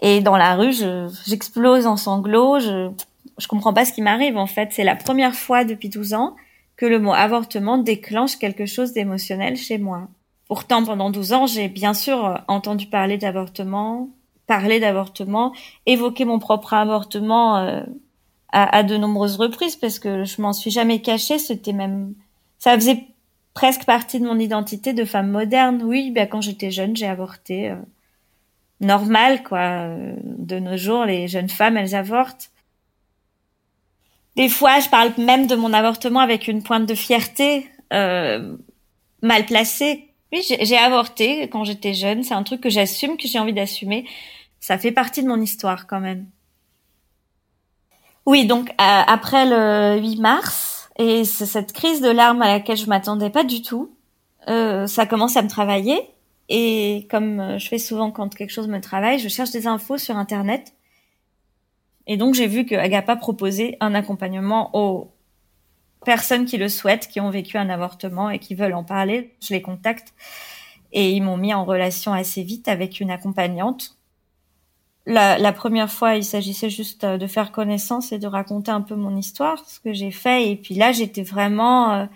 Et 0.00 0.20
dans 0.20 0.36
la 0.36 0.54
rue, 0.54 0.72
j'explose 1.26 1.86
en 1.86 1.96
sanglots. 1.96 2.60
Je, 2.60 2.90
je 3.38 3.46
comprends 3.48 3.72
pas 3.72 3.84
ce 3.84 3.92
qui 3.92 4.02
m'arrive, 4.02 4.36
en 4.36 4.46
fait. 4.46 4.68
C'est 4.72 4.84
la 4.84 4.96
première 4.96 5.34
fois 5.34 5.64
depuis 5.64 5.88
12 5.88 6.14
ans 6.14 6.36
que 6.76 6.86
le 6.86 7.00
mot 7.00 7.12
avortement 7.12 7.76
déclenche 7.78 8.36
quelque 8.36 8.64
chose 8.64 8.92
d'émotionnel 8.92 9.56
chez 9.56 9.78
moi. 9.78 10.08
Pourtant, 10.46 10.84
pendant 10.84 11.10
12 11.10 11.32
ans, 11.32 11.46
j'ai 11.46 11.68
bien 11.68 11.92
sûr 11.92 12.42
entendu 12.48 12.86
parler 12.86 13.18
d'avortement, 13.18 14.08
parler 14.46 14.80
d'avortement, 14.80 15.52
évoquer 15.86 16.24
mon 16.24 16.38
propre 16.38 16.72
avortement 16.74 17.58
euh, 17.58 17.82
à, 18.50 18.82
de 18.82 18.96
nombreuses 18.96 19.36
reprises 19.36 19.76
parce 19.76 19.98
que 19.98 20.24
je 20.24 20.40
m'en 20.40 20.52
suis 20.52 20.70
jamais 20.70 21.02
cachée. 21.02 21.38
C'était 21.38 21.74
même, 21.74 22.14
ça 22.58 22.74
faisait 22.76 23.04
presque 23.54 23.84
partie 23.84 24.20
de 24.20 24.26
mon 24.26 24.38
identité 24.38 24.94
de 24.94 25.04
femme 25.04 25.30
moderne. 25.30 25.82
Oui, 25.84 26.12
ben 26.12 26.26
quand 26.28 26.40
j'étais 26.40 26.70
jeune, 26.70 26.96
j'ai 26.96 27.06
avorté. 27.06 27.70
Euh, 27.70 27.76
normal, 28.80 29.42
quoi. 29.42 29.88
De 30.22 30.58
nos 30.58 30.76
jours, 30.76 31.04
les 31.04 31.28
jeunes 31.28 31.48
femmes, 31.48 31.76
elles 31.76 31.94
avortent. 31.94 32.50
Des 34.36 34.48
fois, 34.48 34.80
je 34.80 34.88
parle 34.88 35.12
même 35.18 35.46
de 35.46 35.56
mon 35.56 35.72
avortement 35.72 36.20
avec 36.20 36.48
une 36.48 36.62
pointe 36.62 36.86
de 36.86 36.94
fierté 36.94 37.68
euh, 37.92 38.56
mal 39.22 39.46
placée, 39.46 40.08
oui, 40.32 40.42
j'ai 40.42 40.76
avorté 40.76 41.48
quand 41.48 41.64
j'étais 41.64 41.94
jeune. 41.94 42.22
C'est 42.22 42.34
un 42.34 42.42
truc 42.42 42.60
que 42.60 42.70
j'assume, 42.70 43.16
que 43.16 43.26
j'ai 43.26 43.38
envie 43.38 43.52
d'assumer. 43.52 44.06
Ça 44.60 44.78
fait 44.78 44.92
partie 44.92 45.22
de 45.22 45.28
mon 45.28 45.40
histoire 45.40 45.86
quand 45.86 46.00
même. 46.00 46.26
Oui, 48.26 48.44
donc 48.44 48.68
euh, 48.68 48.74
après 48.78 49.46
le 49.46 50.00
8 50.00 50.20
mars 50.20 50.90
et 50.98 51.24
cette 51.24 51.72
crise 51.72 52.02
de 52.02 52.10
larmes 52.10 52.42
à 52.42 52.48
laquelle 52.48 52.76
je 52.76 52.86
m'attendais 52.86 53.30
pas 53.30 53.44
du 53.44 53.62
tout, 53.62 53.90
euh, 54.48 54.86
ça 54.86 55.06
commence 55.06 55.36
à 55.36 55.42
me 55.42 55.48
travailler. 55.48 55.98
Et 56.48 57.06
comme 57.10 57.40
euh, 57.40 57.58
je 57.58 57.68
fais 57.68 57.78
souvent 57.78 58.10
quand 58.10 58.34
quelque 58.34 58.50
chose 58.50 58.68
me 58.68 58.80
travaille, 58.80 59.18
je 59.18 59.28
cherche 59.28 59.50
des 59.50 59.66
infos 59.66 59.98
sur 59.98 60.16
Internet. 60.16 60.74
Et 62.06 62.16
donc 62.16 62.34
j'ai 62.34 62.46
vu 62.46 62.64
que 62.64 62.74
Agapa 62.74 63.16
proposait 63.16 63.76
un 63.80 63.94
accompagnement 63.94 64.70
au 64.72 65.12
personnes 66.04 66.46
qui 66.46 66.56
le 66.56 66.68
souhaitent, 66.68 67.08
qui 67.08 67.20
ont 67.20 67.30
vécu 67.30 67.58
un 67.58 67.68
avortement 67.68 68.30
et 68.30 68.38
qui 68.38 68.54
veulent 68.54 68.74
en 68.74 68.84
parler. 68.84 69.34
Je 69.42 69.52
les 69.52 69.62
contacte 69.62 70.14
et 70.92 71.12
ils 71.12 71.22
m'ont 71.22 71.36
mis 71.36 71.52
en 71.52 71.64
relation 71.64 72.12
assez 72.12 72.42
vite 72.42 72.68
avec 72.68 73.00
une 73.00 73.10
accompagnante. 73.10 73.96
La, 75.06 75.52
première 75.54 75.90
fois, 75.90 76.16
il 76.16 76.24
s'agissait 76.24 76.68
juste 76.68 77.02
euh, 77.04 77.16
de 77.16 77.26
faire 77.26 77.50
connaissance 77.50 78.12
et 78.12 78.18
de 78.18 78.26
raconter 78.26 78.70
un 78.70 78.82
peu 78.82 78.94
mon 78.94 79.16
histoire, 79.16 79.66
ce 79.66 79.80
que 79.80 79.94
j'ai 79.94 80.10
fait. 80.10 80.50
Et 80.50 80.56
puis 80.56 80.74
là, 80.74 80.92
j'étais 80.92 81.22
vraiment, 81.22 81.94
euh, 81.94 82.06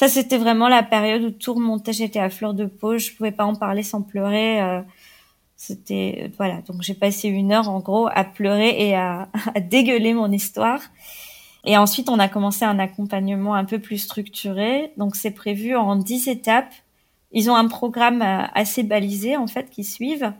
ça 0.00 0.08
c'était 0.08 0.38
vraiment 0.38 0.68
la 0.68 0.82
période 0.82 1.22
où 1.24 1.30
tout 1.30 1.52
remontait. 1.52 1.92
J'étais 1.92 2.20
à 2.20 2.30
fleur 2.30 2.54
de 2.54 2.64
peau, 2.64 2.96
je 2.96 3.12
pouvais 3.12 3.32
pas 3.32 3.44
en 3.44 3.54
parler 3.54 3.82
sans 3.82 4.00
pleurer. 4.00 4.58
Euh, 4.62 4.80
c'était 5.56 6.32
voilà, 6.38 6.62
donc 6.62 6.80
j'ai 6.80 6.94
passé 6.94 7.28
une 7.28 7.52
heure 7.52 7.68
en 7.68 7.80
gros 7.80 8.08
à 8.10 8.24
pleurer 8.24 8.88
et 8.88 8.96
à, 8.96 9.28
dégueuler 9.60 10.14
mon 10.14 10.32
histoire. 10.32 10.80
Et 11.66 11.76
ensuite, 11.76 12.08
on 12.08 12.18
a 12.18 12.28
commencé 12.28 12.64
un 12.64 12.78
accompagnement 12.78 13.54
un 13.54 13.66
peu 13.66 13.78
plus 13.78 13.98
structuré. 13.98 14.90
Donc, 14.96 15.16
c'est 15.16 15.32
prévu 15.32 15.76
en 15.76 15.96
dix 15.96 16.28
étapes. 16.28 16.72
Ils 17.32 17.50
ont 17.50 17.54
un 17.54 17.68
programme 17.68 18.22
euh, 18.22 18.46
assez 18.54 18.82
balisé, 18.82 19.36
en 19.36 19.48
fait, 19.48 19.68
qui 19.68 19.84
suivent. 19.84 20.32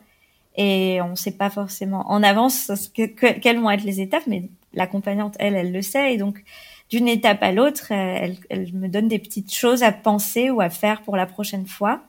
Et 0.56 1.02
on 1.02 1.10
ne 1.10 1.16
sait 1.16 1.36
pas 1.36 1.50
forcément 1.50 2.10
en 2.10 2.22
avance 2.22 2.72
que, 2.94 3.02
quelles 3.02 3.58
vont 3.58 3.70
être 3.70 3.84
les 3.84 4.00
étapes, 4.00 4.26
mais 4.26 4.48
l'accompagnante, 4.72 5.34
elle, 5.38 5.54
elle 5.54 5.70
le 5.70 5.82
sait. 5.82 6.14
Et 6.14 6.16
donc, 6.16 6.42
d'une 6.90 7.06
étape 7.06 7.42
à 7.42 7.52
l'autre, 7.52 7.92
elle, 7.92 8.36
elle 8.50 8.72
me 8.74 8.88
donne 8.88 9.08
des 9.08 9.20
petites 9.20 9.54
choses 9.54 9.82
à 9.82 9.92
penser 9.92 10.50
ou 10.50 10.60
à 10.60 10.70
faire 10.70 11.02
pour 11.02 11.16
la 11.16 11.26
prochaine 11.26 11.66
fois. 11.66 12.02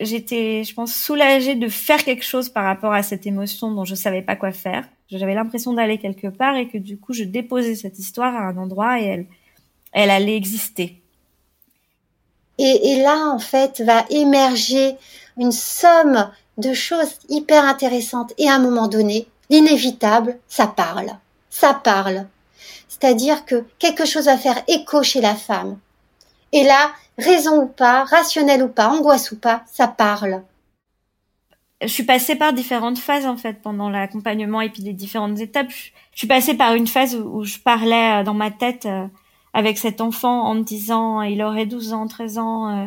J'étais, 0.00 0.64
je 0.64 0.74
pense, 0.74 0.94
soulagée 0.94 1.54
de 1.54 1.68
faire 1.68 2.04
quelque 2.04 2.24
chose 2.24 2.48
par 2.48 2.64
rapport 2.64 2.92
à 2.92 3.02
cette 3.02 3.26
émotion 3.26 3.72
dont 3.72 3.84
je 3.84 3.94
savais 3.94 4.22
pas 4.22 4.36
quoi 4.36 4.52
faire. 4.52 4.88
J'avais 5.10 5.34
l'impression 5.34 5.72
d'aller 5.72 5.98
quelque 5.98 6.26
part 6.28 6.56
et 6.56 6.68
que 6.68 6.78
du 6.78 6.98
coup, 6.98 7.12
je 7.12 7.24
déposais 7.24 7.74
cette 7.74 7.98
histoire 7.98 8.34
à 8.34 8.40
un 8.40 8.56
endroit 8.56 9.00
et 9.00 9.04
elle, 9.04 9.26
elle 9.92 10.10
allait 10.10 10.36
exister. 10.36 11.00
Et, 12.58 12.92
et 12.92 13.02
là, 13.02 13.30
en 13.32 13.38
fait, 13.38 13.80
va 13.80 14.04
émerger 14.10 14.96
une 15.36 15.52
somme 15.52 16.28
de 16.58 16.72
choses 16.72 17.18
hyper 17.28 17.64
intéressantes. 17.64 18.32
Et 18.36 18.48
à 18.48 18.54
un 18.54 18.58
moment 18.58 18.88
donné, 18.88 19.28
l'inévitable, 19.48 20.38
ça 20.48 20.66
parle. 20.66 21.10
Ça 21.50 21.72
parle. 21.72 22.26
C'est-à-dire 23.00 23.44
que 23.44 23.64
quelque 23.78 24.04
chose 24.04 24.26
va 24.26 24.36
faire 24.36 24.62
écho 24.68 25.02
chez 25.02 25.20
la 25.20 25.34
femme. 25.34 25.78
Et 26.52 26.64
là, 26.64 26.92
raison 27.18 27.62
ou 27.62 27.66
pas, 27.66 28.04
rationnel 28.04 28.62
ou 28.62 28.68
pas, 28.68 28.88
angoisse 28.88 29.32
ou 29.32 29.36
pas, 29.36 29.62
ça 29.72 29.86
parle 29.86 30.42
je 31.82 31.88
suis 31.88 32.02
passée 32.02 32.34
par 32.34 32.52
différentes 32.52 32.98
phases 32.98 33.26
en 33.26 33.36
fait 33.36 33.62
pendant 33.62 33.88
l'accompagnement 33.88 34.60
et 34.60 34.68
puis 34.68 34.82
les 34.82 34.92
différentes 34.92 35.38
étapes. 35.38 35.70
Je, 35.70 35.90
suis 36.18 36.26
passée 36.26 36.54
par 36.54 36.74
une 36.74 36.86
phase 36.86 37.14
où, 37.14 37.44
je 37.44 37.58
parlais 37.58 38.20
euh, 38.20 38.24
dans 38.24 38.34
ma 38.34 38.50
tête 38.50 38.86
euh, 38.86 39.06
avec 39.54 39.78
cet 39.78 40.00
enfant 40.00 40.42
en 40.42 40.54
me 40.54 40.62
disant 40.62 41.22
il 41.22 41.42
aurait 41.42 41.66
12 41.66 41.92
ans, 41.92 42.08
13 42.08 42.38
ans, 42.38 42.68
euh, 42.68 42.86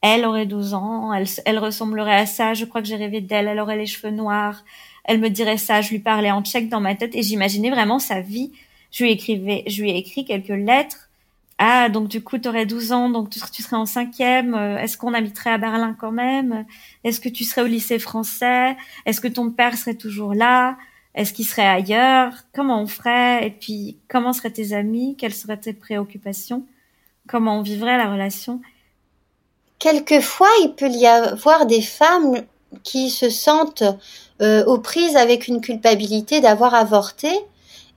elle 0.00 0.24
aurait 0.24 0.46
12 0.46 0.72
ans, 0.72 1.12
elle 1.12 1.58
ressemblerait 1.58 2.16
à 2.16 2.26
ça, 2.26 2.54
je 2.54 2.64
crois 2.64 2.80
que 2.80 2.88
j'ai 2.88 2.96
rêvé 2.96 3.20
d'elle, 3.20 3.48
elle 3.48 3.60
aurait 3.60 3.76
les 3.76 3.86
cheveux 3.86 4.12
noirs, 4.12 4.64
elle 5.04 5.20
me 5.20 5.28
dirait 5.28 5.58
ça, 5.58 5.82
je 5.82 5.90
lui 5.90 5.98
parlais 5.98 6.30
en 6.30 6.42
tchèque 6.42 6.70
dans 6.70 6.80
ma 6.80 6.94
tête 6.94 7.14
et 7.14 7.22
j'imaginais 7.22 7.70
vraiment 7.70 7.98
sa 7.98 8.20
vie. 8.20 8.52
Je 8.90 9.04
lui 9.04 9.12
écrivais, 9.12 9.64
je 9.66 9.82
lui 9.82 9.90
ai 9.90 9.96
écrit 9.96 10.24
quelques 10.24 10.48
lettres. 10.48 11.10
Ah, 11.58 11.90
donc 11.90 12.08
du 12.08 12.22
coup, 12.22 12.38
tu 12.38 12.48
aurais 12.48 12.64
12 12.64 12.92
ans, 12.92 13.10
donc 13.10 13.28
tu, 13.28 13.38
serais 13.38 13.76
en 13.76 13.84
cinquième. 13.84 14.54
Euh, 14.54 14.78
est-ce 14.78 14.96
qu'on 14.96 15.12
habiterait 15.12 15.50
à 15.50 15.58
Berlin 15.58 15.94
quand 15.98 16.10
même? 16.10 16.64
Est-ce 17.04 17.20
que 17.20 17.28
tu 17.28 17.44
serais 17.44 17.62
au 17.62 17.66
lycée 17.66 17.98
français? 17.98 18.76
Est-ce 19.04 19.20
que 19.20 19.28
ton 19.28 19.50
père 19.50 19.76
serait 19.76 19.94
toujours 19.94 20.32
là? 20.32 20.78
Est-ce 21.14 21.34
qu'il 21.34 21.44
serait 21.44 21.66
ailleurs? 21.66 22.32
Comment 22.54 22.80
on 22.80 22.86
ferait? 22.86 23.46
Et 23.46 23.50
puis, 23.50 23.98
comment 24.08 24.32
seraient 24.32 24.52
tes 24.52 24.72
amis? 24.72 25.16
Quelles 25.18 25.34
seraient 25.34 25.58
tes 25.58 25.74
préoccupations? 25.74 26.64
Comment 27.28 27.58
on 27.58 27.62
vivrait 27.62 27.98
la 27.98 28.10
relation? 28.10 28.62
Quelquefois, 29.78 30.48
il 30.62 30.74
peut 30.74 30.90
y 30.90 31.06
avoir 31.06 31.66
des 31.66 31.82
femmes 31.82 32.42
qui 32.84 33.10
se 33.10 33.28
sentent 33.28 33.84
euh, 34.40 34.64
aux 34.64 34.78
prises 34.78 35.16
avec 35.16 35.46
une 35.46 35.60
culpabilité 35.60 36.40
d'avoir 36.40 36.74
avorté 36.74 37.28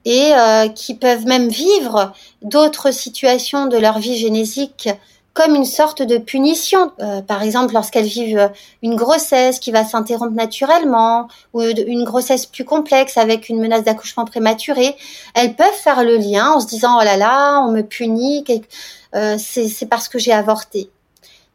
et 0.05 0.33
euh, 0.33 0.67
qui 0.67 0.95
peuvent 0.95 1.25
même 1.25 1.49
vivre 1.49 2.13
d'autres 2.41 2.91
situations 2.91 3.67
de 3.67 3.77
leur 3.77 3.99
vie 3.99 4.17
génétique 4.17 4.89
comme 5.33 5.55
une 5.55 5.65
sorte 5.65 6.01
de 6.01 6.17
punition. 6.17 6.91
Euh, 6.99 7.21
par 7.21 7.41
exemple, 7.41 7.73
lorsqu'elles 7.73 8.05
vivent 8.05 8.51
une 8.83 8.95
grossesse 8.95 9.59
qui 9.59 9.71
va 9.71 9.83
s'interrompre 9.83 10.33
naturellement 10.33 11.27
ou 11.53 11.61
une 11.61 12.03
grossesse 12.03 12.45
plus 12.45 12.65
complexe 12.65 13.17
avec 13.17 13.49
une 13.49 13.59
menace 13.59 13.83
d'accouchement 13.83 14.25
prématuré, 14.25 14.95
elles 15.33 15.55
peuvent 15.55 15.73
faire 15.73 16.03
le 16.03 16.17
lien 16.17 16.51
en 16.51 16.59
se 16.59 16.67
disant 16.67 16.97
oh 16.99 17.03
là 17.03 17.17
là, 17.17 17.59
on 17.61 17.71
me 17.71 17.81
punit, 17.81 18.45
euh, 19.15 19.37
c'est 19.39 19.87
parce 19.89 20.07
que 20.07 20.19
j'ai 20.19 20.33
avorté. 20.33 20.89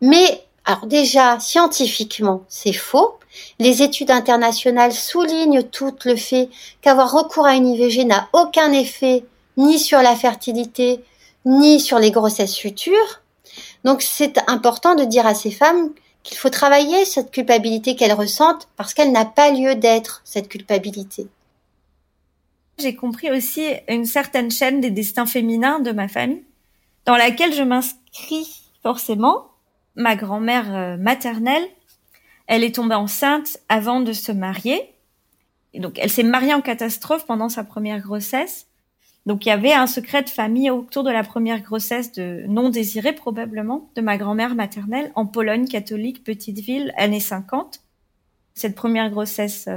Mais 0.01 0.45
alors 0.65 0.87
déjà 0.87 1.39
scientifiquement, 1.39 2.43
c'est 2.49 2.73
faux 2.73 3.18
Les 3.59 3.83
études 3.83 4.11
internationales 4.11 4.93
soulignent 4.93 5.63
tout 5.63 5.95
le 6.05 6.17
fait 6.17 6.49
qu'avoir 6.81 7.13
recours 7.13 7.47
à 7.47 7.55
une 7.55 7.69
IVG 7.69 8.05
n'a 8.05 8.29
aucun 8.33 8.73
effet 8.73 9.25
ni 9.57 9.79
sur 9.79 10.01
la 10.01 10.15
fertilité, 10.15 11.03
ni 11.45 11.81
sur 11.81 11.99
les 11.99 12.11
grossesses 12.11 12.57
futures. 12.57 13.21
Donc 13.85 14.03
c'est 14.03 14.39
important 14.49 14.95
de 14.95 15.05
dire 15.05 15.27
à 15.27 15.35
ces 15.35 15.51
femmes 15.51 15.91
qu'il 16.23 16.37
faut 16.37 16.51
travailler 16.51 17.05
cette 17.05 17.31
culpabilité 17.31 17.97
qu'elles 17.97 18.13
ressentent 18.13 18.69
parce 18.77 18.95
qu'elle 18.95 19.13
n'a 19.13 19.25
pas 19.25 19.51
lieu 19.51 19.75
d'être, 19.75 20.21
cette 20.25 20.49
culpabilité. 20.49 21.27
J'ai 22.79 22.95
compris 22.95 23.31
aussi 23.31 23.67
une 23.89 24.05
certaine 24.05 24.51
chaîne 24.51 24.81
des 24.81 24.91
destins 24.91 25.27
féminins 25.27 25.81
de 25.81 25.91
ma 25.91 26.07
famille, 26.07 26.45
dans 27.07 27.17
laquelle 27.17 27.53
je 27.53 27.63
m'inscris 27.63 28.63
forcément. 28.83 29.47
Ma 29.97 30.15
grand-mère 30.15 30.77
euh, 30.77 30.97
maternelle, 30.97 31.67
elle 32.49 32.65
est 32.65 32.75
tombée 32.75 32.97
enceinte 32.97 33.59
avant 33.69 34.01
de 34.01 34.13
se 34.13 34.33
marier. 34.33 34.95
Et 35.75 35.81
donc, 35.81 35.99
elle 35.99 36.11
s'est 36.11 36.25
mariée 36.25 36.55
en 36.55 36.63
catastrophe 36.63 37.27
pendant 37.27 37.49
sa 37.49 37.63
première 37.63 38.01
grossesse. 38.01 38.67
Donc 39.27 39.45
il 39.45 39.51
y 39.51 39.53
avait 39.53 39.75
un 39.75 39.87
secret 39.87 40.23
de 40.23 40.31
famille 40.31 40.71
autour 40.71 41.05
de 41.05 41.11
la 41.11 41.23
première 41.23 41.61
grossesse 41.61 42.13
de 42.13 42.45
non 42.49 42.71
désirée 42.71 43.13
probablement 43.13 43.91
de 43.95 44.01
ma 44.01 44.17
grand-mère 44.17 44.55
maternelle 44.55 45.13
en 45.17 45.27
Pologne 45.27 45.69
catholique 45.69 46.25
petite 46.25 46.61
ville 46.61 46.95
années 46.97 47.21
50. 47.21 47.83
Cette 48.55 48.75
première 48.75 49.11
grossesse 49.11 49.69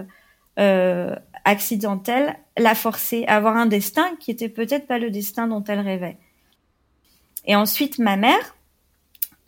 euh, 0.57 1.15
accidentelle 1.43 2.37
l'a 2.57 2.75
forcée 2.75 3.25
à 3.27 3.35
avoir 3.35 3.57
un 3.57 3.65
destin 3.65 4.15
qui 4.21 4.31
était 4.31 4.47
peut-être 4.47 4.87
pas 4.87 4.99
le 4.99 5.11
destin 5.11 5.47
dont 5.47 5.63
elle 5.65 5.81
rêvait. 5.81 6.17
Et 7.45 7.57
ensuite 7.57 7.99
ma 7.99 8.15
mère, 8.15 8.55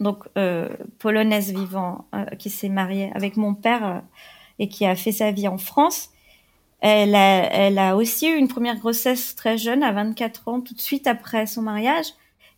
donc 0.04 0.26
euh, 0.38 0.70
polonaise 1.00 1.52
vivant, 1.52 2.06
euh, 2.14 2.26
qui 2.38 2.50
s'est 2.50 2.70
mariée 2.70 3.12
avec 3.16 3.38
mon 3.38 3.56
père 3.56 3.86
euh, 3.86 4.00
et 4.60 4.68
qui 4.68 4.86
a 4.86 4.96
fait 4.96 5.12
sa 5.12 5.32
vie 5.32 5.48
en 5.48 5.58
France, 5.58 6.10
elle 6.82 7.16
a, 7.16 7.46
elle 7.52 7.80
a 7.80 7.96
aussi 7.96 8.28
eu 8.28 8.36
une 8.36 8.50
première 8.50 8.78
grossesse 8.78 9.36
très 9.36 9.58
jeune, 9.58 9.84
à 9.84 9.92
24 9.94 10.48
ans, 10.50 10.62
tout 10.62 10.74
de 10.74 10.82
suite 10.82 11.08
après 11.08 11.46
son 11.48 11.62
mariage. 11.62 12.08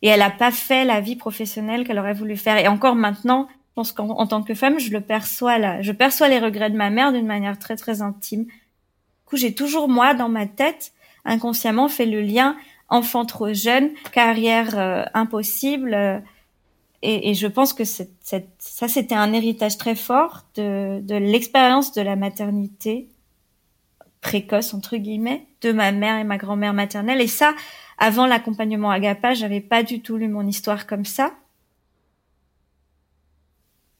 Et 0.02 0.08
elle 0.08 0.18
n'a 0.18 0.30
pas 0.30 0.50
fait 0.50 0.84
la 0.84 1.00
vie 1.00 1.16
professionnelle 1.16 1.86
qu'elle 1.86 1.98
aurait 1.98 2.12
voulu 2.12 2.36
faire. 2.36 2.58
Et 2.58 2.68
encore 2.68 2.96
maintenant, 2.96 3.46
je 3.48 3.74
pense 3.76 3.92
qu'en 3.92 4.26
tant 4.26 4.42
que 4.42 4.54
femme, 4.54 4.80
je 4.80 4.90
le 4.90 5.00
perçois 5.00 5.58
là. 5.58 5.80
Je 5.80 5.92
perçois 5.92 6.28
les 6.28 6.40
regrets 6.40 6.70
de 6.70 6.76
ma 6.76 6.90
mère 6.90 7.12
d'une 7.12 7.26
manière 7.26 7.58
très, 7.58 7.76
très 7.76 8.02
intime. 8.02 8.44
Du 8.44 8.52
coup, 9.26 9.36
j'ai 9.36 9.54
toujours, 9.54 9.88
moi, 9.88 10.12
dans 10.12 10.28
ma 10.28 10.46
tête, 10.46 10.92
inconsciemment, 11.24 11.88
fait 11.88 12.06
le 12.06 12.20
lien 12.20 12.56
enfant 12.88 13.24
trop 13.24 13.52
jeune, 13.52 13.90
carrière 14.12 14.78
euh, 14.78 15.04
impossible. 15.14 16.22
Et, 17.02 17.30
et, 17.30 17.34
je 17.34 17.46
pense 17.46 17.72
que 17.72 17.84
cette, 17.84 18.10
ça, 18.58 18.88
c'était 18.88 19.14
un 19.14 19.32
héritage 19.32 19.76
très 19.78 19.94
fort 19.94 20.44
de, 20.54 21.00
de 21.00 21.14
l'expérience 21.14 21.92
de 21.92 22.00
la 22.00 22.16
maternité 22.16 23.08
précoce 24.20 24.74
entre 24.74 24.96
guillemets 24.96 25.46
de 25.60 25.72
ma 25.72 25.92
mère 25.92 26.18
et 26.18 26.24
ma 26.24 26.36
grand-mère 26.36 26.74
maternelle. 26.74 27.20
Et 27.20 27.28
ça 27.28 27.54
avant 27.98 28.26
l'accompagnement 28.26 28.90
Agapa 28.90 29.34
j'avais 29.34 29.60
pas 29.60 29.82
du 29.82 30.02
tout 30.02 30.16
lu 30.16 30.28
mon 30.28 30.46
histoire 30.46 30.86
comme 30.86 31.04
ça. 31.04 31.32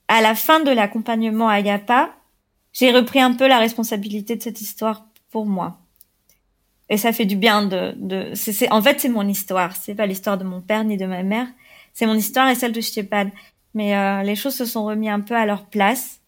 À 0.09 0.21
la 0.21 0.35
fin 0.35 0.61
de 0.61 0.71
l'accompagnement 0.71 1.49
Agapa 1.49 2.11
j'ai 2.73 2.91
repris 2.91 3.21
un 3.21 3.35
peu 3.35 3.47
la 3.47 3.59
responsabilité 3.59 4.37
de 4.37 4.43
cette 4.43 4.61
histoire 4.61 5.07
pour 5.31 5.47
moi. 5.47 5.79
Et 6.89 6.99
ça 6.99 7.13
fait 7.13 7.25
du 7.25 7.37
bien 7.37 7.65
de, 7.65 7.95
de 7.97 8.31
c'est 8.35 8.71
en 8.73 8.83
fait 8.83 9.01
c'est 9.01 9.09
mon 9.09 9.27
histoire. 9.29 9.77
C'est 9.77 9.95
pas 9.95 10.07
l'histoire 10.07 10.39
de 10.39 10.45
mon 10.45 10.61
père 10.61 10.85
ni 10.85 10.97
de 10.97 11.07
ma 11.07 11.23
mère 11.23 11.47
c'est 11.97 12.07
mon 12.07 12.15
histoire 12.15 12.49
et 12.49 12.55
celle 12.55 12.73
de 12.73 12.81
Stepan 12.81 13.31
mais 13.75 13.97
euh, 13.97 14.23
les 14.23 14.37
choses 14.37 14.55
se 14.55 14.65
sont 14.65 14.85
remis 14.85 15.11
un 15.11 15.21
peu 15.21 15.35
à 15.35 15.47
leur 15.47 15.67
place 15.67 16.21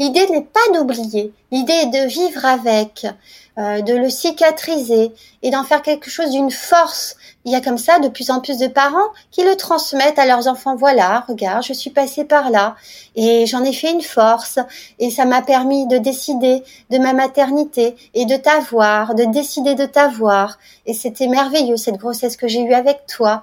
L'idée 0.00 0.28
n'est 0.30 0.44
pas 0.44 0.60
d'oublier, 0.72 1.32
l'idée 1.50 1.72
est 1.72 1.86
de 1.86 2.06
vivre 2.06 2.44
avec, 2.44 3.04
euh, 3.58 3.82
de 3.82 3.94
le 3.94 4.08
cicatriser 4.08 5.10
et 5.42 5.50
d'en 5.50 5.64
faire 5.64 5.82
quelque 5.82 6.08
chose 6.08 6.30
d'une 6.30 6.52
force. 6.52 7.16
Il 7.44 7.50
y 7.50 7.56
a 7.56 7.60
comme 7.60 7.78
ça 7.78 7.98
de 7.98 8.06
plus 8.06 8.30
en 8.30 8.40
plus 8.40 8.58
de 8.58 8.68
parents 8.68 9.08
qui 9.32 9.42
le 9.42 9.56
transmettent 9.56 10.20
à 10.20 10.26
leurs 10.26 10.46
enfants. 10.46 10.76
Voilà, 10.76 11.24
regarde, 11.26 11.64
je 11.64 11.72
suis 11.72 11.90
passée 11.90 12.24
par 12.24 12.50
là 12.50 12.76
et 13.16 13.46
j'en 13.46 13.64
ai 13.64 13.72
fait 13.72 13.90
une 13.90 14.02
force 14.02 14.60
et 15.00 15.10
ça 15.10 15.24
m'a 15.24 15.42
permis 15.42 15.88
de 15.88 15.98
décider 15.98 16.62
de 16.90 16.98
ma 16.98 17.12
maternité 17.12 17.96
et 18.14 18.24
de 18.24 18.36
t'avoir, 18.36 19.16
de 19.16 19.24
décider 19.24 19.74
de 19.74 19.86
t'avoir. 19.86 20.58
Et 20.86 20.94
c'était 20.94 21.26
merveilleux 21.26 21.76
cette 21.76 21.96
grossesse 21.96 22.36
que 22.36 22.46
j'ai 22.46 22.62
eue 22.62 22.74
avec 22.74 23.06
toi. 23.08 23.42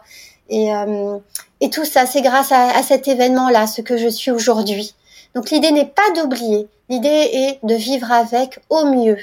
Et, 0.50 0.74
euh, 0.74 1.18
et 1.62 1.70
tout 1.70 1.86
ça, 1.86 2.06
c'est 2.06 2.22
grâce 2.22 2.52
à 2.52 2.82
cet 2.84 3.08
événement-là, 3.08 3.68
ce 3.68 3.82
que 3.82 3.98
je 3.98 4.08
suis 4.08 4.32
aujourd'hui. 4.32 4.96
Donc 5.36 5.52
l'idée 5.52 5.72
n'est 5.72 5.86
pas 5.86 6.10
d'oublier, 6.16 6.70
l'idée 6.88 7.10
est 7.10 7.60
de 7.62 7.76
vivre 7.76 8.10
avec 8.10 8.60
au 8.70 8.86
mieux. 8.86 9.18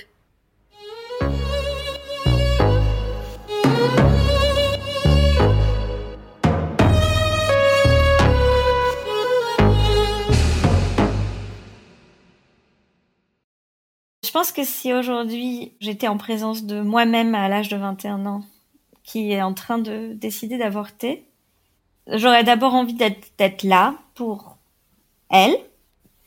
Je 14.23 14.31
pense 14.39 14.53
que 14.53 14.65
si 14.65 14.93
aujourd'hui 14.93 15.73
j'étais 15.81 16.09
en 16.09 16.19
présence 16.19 16.65
de 16.65 16.83
moi-même 16.83 17.35
à 17.35 17.49
l'âge 17.49 17.71
de 17.71 17.77
21 17.77 18.27
ans, 18.27 18.43
qui 19.05 19.33
est 19.33 19.43
en 19.43 19.55
train 19.55 19.79
de 19.79 20.13
décider 20.15 20.59
d'avorter, 20.59 21.27
j'aurais 22.07 22.45
d'abord 22.45 22.75
envie 22.75 22.95
d'être 22.95 23.63
là 23.63 23.95
pour 24.15 24.57
elle, 25.31 25.57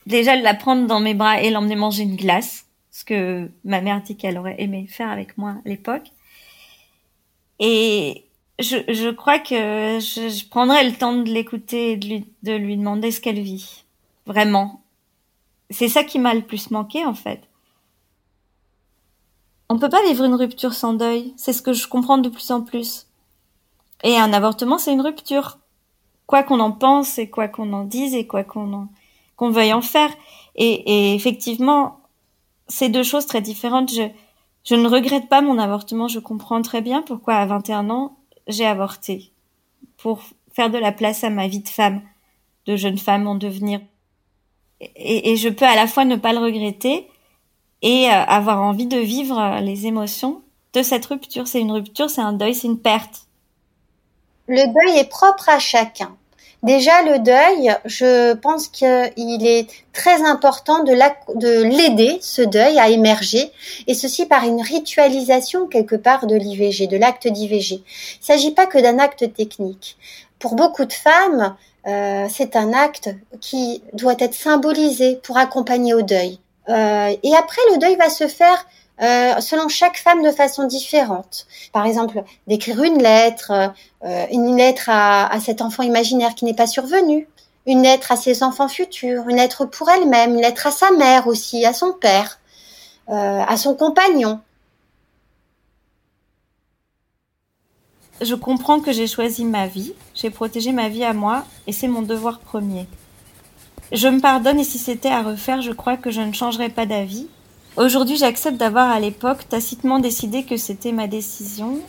déjà 0.06 0.36
la 0.36 0.54
prendre 0.54 0.88
dans 0.88 1.00
mes 1.00 1.14
bras 1.14 1.42
et 1.42 1.50
l'emmener 1.50 1.76
manger 1.76 2.04
une 2.04 2.16
glace, 2.16 2.66
ce 2.92 3.06
que 3.06 3.50
ma 3.64 3.82
mère 3.82 4.02
dit 4.02 4.18
qu'elle 4.18 4.38
aurait 4.38 4.62
aimé 4.62 4.88
faire 4.88 5.10
avec 5.10 5.38
moi 5.38 5.52
à 5.66 5.70
l'époque. 5.70 6.12
Et 7.60 8.26
je, 8.60 9.12
crois 9.12 9.40
que 9.40 10.00
je, 10.00 10.30
je 10.30 10.50
prendrai 10.50 10.84
le 10.84 10.96
temps 10.96 11.14
de 11.14 11.30
l'écouter 11.30 11.92
et 11.92 11.98
de 11.98 12.56
lui 12.56 12.78
demander 12.78 13.12
ce 13.12 13.22
qu'elle 13.22 13.40
vit. 13.40 13.84
Vraiment. 14.26 14.82
C'est 15.70 15.88
ça 15.88 16.04
qui 16.04 16.20
m'a 16.20 16.34
le 16.34 16.42
plus 16.42 16.72
manqué, 16.72 17.06
en 17.06 17.14
fait. 17.14 17.42
On 19.70 19.80
peut 19.80 19.90
pas 19.90 20.04
vivre 20.06 20.24
une 20.24 20.36
rupture 20.36 20.74
sans 20.74 20.94
deuil. 20.94 21.34
C'est 21.38 21.54
ce 21.54 21.62
que 21.62 21.74
je 21.74 21.88
comprends 21.88 22.18
de 22.18 22.30
plus 22.30 22.52
en 22.52 22.62
plus. 22.62 23.08
Et 24.04 24.18
un 24.18 24.34
avortement, 24.34 24.78
c'est 24.78 24.94
une 24.94 25.02
rupture. 25.02 25.58
Quoi 26.28 26.44
qu'on 26.44 26.60
en 26.60 26.72
pense 26.72 27.18
et 27.18 27.30
quoi 27.30 27.48
qu'on 27.48 27.74
en 27.74 27.84
dise 27.84 28.14
et 28.14 28.28
quoi 28.28 28.44
qu'on 28.44 28.72
en, 28.74 28.88
qu'on 29.36 29.50
veuille 29.50 29.74
en 29.74 29.82
faire. 29.82 30.12
Et, 30.56 31.16
effectivement, 31.16 32.00
c'est 32.68 32.90
deux 32.90 33.04
choses 33.04 33.26
très 33.26 33.42
différentes. 33.42 33.92
Je, 33.92 34.04
je 34.64 34.76
ne 34.76 34.88
regrette 34.88 35.30
pas 35.30 35.42
mon 35.42 35.58
avortement. 35.58 36.08
Je 36.08 36.20
comprends 36.20 36.62
très 36.62 36.82
bien 36.82 37.02
pourquoi 37.02 37.36
à 37.36 37.46
21 37.46 37.90
ans, 37.90 38.18
j'ai 38.48 38.66
avorté. 38.66 39.32
Pour 39.98 40.22
faire 40.54 40.70
de 40.70 40.78
la 40.78 40.92
place 40.92 41.24
à 41.24 41.30
ma 41.30 41.48
vie 41.48 41.62
de 41.62 41.70
femme, 41.70 42.02
de 42.68 42.76
jeune 42.76 42.98
femme 42.98 43.28
en 43.28 43.36
devenir. 43.36 43.82
Et, 44.80 45.32
et 45.32 45.36
je 45.36 45.50
peux 45.50 45.66
à 45.66 45.76
la 45.76 45.88
fois 45.88 46.06
ne 46.06 46.16
pas 46.16 46.34
le 46.34 46.40
regretter 46.40 47.08
et 47.86 48.10
euh, 48.10 48.12
avoir 48.12 48.62
envie 48.62 48.88
de 48.88 48.98
vivre 48.98 49.60
les 49.62 49.86
émotions 49.86 50.42
de 50.74 50.82
cette 50.82 51.06
rupture. 51.06 51.48
C'est 51.48 51.62
une 51.62 51.72
rupture, 51.72 52.10
c'est 52.10 52.20
un 52.20 52.34
deuil, 52.34 52.56
c'est 52.56 52.68
une 52.68 52.80
perte. 52.80 53.28
Le 54.48 54.66
deuil 54.66 55.00
est 55.00 55.10
propre 55.10 55.48
à 55.50 55.60
chacun. 55.60 56.18
Déjà, 56.64 57.04
le 57.04 57.20
deuil, 57.20 57.76
je 57.86 58.34
pense 58.34 58.70
qu'il 58.70 58.88
est 59.46 59.68
très 59.94 60.26
important 60.26 60.84
de 60.84 61.64
l'aider, 61.64 62.18
ce 62.22 62.42
deuil, 62.42 62.80
à 62.80 62.90
émerger, 62.90 63.52
et 63.86 63.94
ceci 63.94 64.26
par 64.26 64.46
une 64.46 64.62
ritualisation 64.62 65.68
quelque 65.68 65.96
part 65.96 66.26
de 66.26 66.36
l'IVG, 66.36 66.88
de 66.88 66.98
l'acte 66.98 67.28
d'IVG. 67.28 67.76
Il 67.76 67.80
ne 68.22 68.26
s'agit 68.26 68.52
pas 68.52 68.66
que 68.66 68.80
d'un 68.80 68.98
acte 68.98 69.32
technique. 69.32 69.96
Pour 70.40 70.56
beaucoup 70.56 70.86
de 70.86 70.94
femmes, 70.94 71.56
euh, 71.86 72.26
c'est 72.32 72.56
un 72.56 72.74
acte 72.74 73.10
qui 73.42 73.84
doit 73.94 74.16
être 74.18 74.34
symbolisé 74.34 75.20
pour 75.22 75.38
accompagner 75.38 75.94
au 75.94 76.02
deuil. 76.02 76.40
Euh, 76.70 77.16
et 77.24 77.36
après, 77.36 77.62
le 77.72 77.78
deuil 77.78 77.96
va 77.96 78.10
se 78.10 78.28
faire 78.28 78.66
euh, 79.02 79.40
selon 79.42 79.68
chaque 79.68 79.98
femme 79.98 80.24
de 80.24 80.32
façon 80.32 80.66
différente. 80.66 81.48
Par 81.74 81.86
exemple, 81.86 82.24
d'écrire 82.48 82.82
une 82.84 83.02
lettre, 83.02 83.52
euh, 84.04 84.26
une 84.32 84.56
lettre 84.56 84.86
à, 84.88 85.38
cet 85.40 85.62
enfant 85.62 85.84
imaginaire 85.84 86.36
qui 86.36 86.46
n'est 86.46 86.54
pas 86.54 86.68
survenu, 86.68 87.28
une 87.66 87.84
lettre 87.84 88.12
à 88.12 88.16
ses 88.16 88.44
enfants 88.44 88.68
futurs, 88.68 89.28
une 89.28 89.38
lettre 89.38 89.66
pour 89.66 89.90
elle-même, 89.90 90.36
une 90.36 90.42
lettre 90.42 90.68
à 90.68 90.72
sa 90.72 90.92
mère 90.92 91.28
aussi, 91.28 91.66
à 91.66 91.74
son 91.74 91.94
père, 91.94 92.40
à 93.08 93.58
son 93.58 93.76
compagnon. 93.76 94.40
Je 98.22 98.36
comprends 98.36 98.80
que 98.80 98.94
j'ai 98.94 99.08
choisi 99.08 99.44
ma 99.44 99.68
vie, 99.68 99.94
j'ai 100.14 100.30
protégé 100.30 100.72
ma 100.72 100.90
vie 100.90 101.04
à 101.04 101.14
moi, 101.14 101.44
et 101.68 101.74
c'est 101.74 101.88
mon 101.88 102.02
devoir 102.02 102.40
premier. 102.40 102.88
Je 103.92 104.08
me 104.08 104.20
pardonne 104.20 104.60
et 104.60 104.64
si 104.64 104.78
c'était 104.78 105.10
à 105.10 105.22
refaire, 105.22 105.62
je 105.62 105.72
crois 105.72 105.98
que 105.98 106.12
je 106.12 106.22
ne 106.22 106.34
changerais 106.34 106.70
pas 106.70 106.86
d'avis, 106.86 107.28
Aujourd'hui, 107.78 108.16
j'accepte 108.16 108.56
d'avoir 108.56 108.90
à 108.90 109.02
l'époque 109.02 109.50
tacitement 109.50 110.00
décidé 110.00 110.44
que 110.44 110.56
c'était 110.56 110.94
ma 110.94 111.08
décision. 111.08 111.80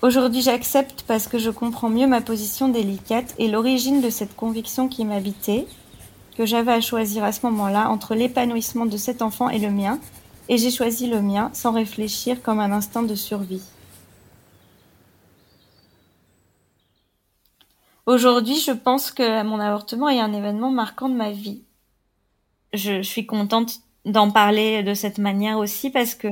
Aujourd'hui, 0.00 0.40
j'accepte 0.40 1.04
parce 1.06 1.28
que 1.28 1.38
je 1.38 1.50
comprends 1.50 1.90
mieux 1.90 2.06
ma 2.06 2.22
position 2.22 2.70
délicate 2.70 3.34
et 3.38 3.48
l'origine 3.48 4.00
de 4.00 4.08
cette 4.08 4.34
conviction 4.36 4.88
qui 4.88 5.04
m'habitait. 5.04 5.66
que 6.38 6.46
j'avais 6.46 6.72
à 6.72 6.80
choisir 6.80 7.22
à 7.22 7.30
ce 7.30 7.44
moment-là 7.46 7.90
entre 7.90 8.14
l'épanouissement 8.14 8.86
de 8.86 8.96
cet 8.96 9.22
enfant 9.22 9.50
et 9.50 9.58
le 9.58 9.70
mien, 9.70 10.00
et 10.48 10.58
j'ai 10.58 10.70
choisi 10.70 11.06
le 11.06 11.20
mien 11.20 11.50
sans 11.52 11.70
réfléchir 11.72 12.42
comme 12.42 12.58
un 12.58 12.72
instinct 12.72 13.04
de 13.04 13.14
survie. 13.14 13.62
Aujourd'hui, 18.06 18.60
je 18.60 18.72
pense 18.72 19.10
que 19.10 19.42
mon 19.44 19.58
avortement 19.58 20.08
est 20.08 20.20
un 20.20 20.32
événement 20.32 20.70
marquant 20.70 21.08
de 21.08 21.14
ma 21.14 21.30
vie. 21.30 21.62
Je, 22.74 23.02
suis 23.02 23.24
contente 23.24 23.80
d'en 24.04 24.30
parler 24.30 24.82
de 24.82 24.92
cette 24.92 25.18
manière 25.18 25.58
aussi 25.58 25.90
parce 25.90 26.14
que 26.14 26.28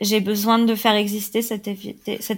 j'ai 0.00 0.20
besoin 0.20 0.60
de 0.60 0.74
faire 0.76 0.94
exister 0.94 1.42
cet, 1.42 1.66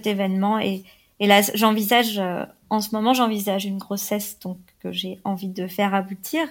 événement 0.07 0.57
et, 0.57 0.83
et 1.19 1.27
là 1.27 1.41
j'envisage 1.53 2.17
euh, 2.17 2.43
en 2.71 2.81
ce 2.81 2.95
moment 2.95 3.13
j'envisage 3.13 3.65
une 3.65 3.77
grossesse 3.77 4.39
donc 4.39 4.57
que 4.79 4.91
j'ai 4.91 5.19
envie 5.23 5.49
de 5.49 5.67
faire 5.67 5.93
aboutir. 5.93 6.47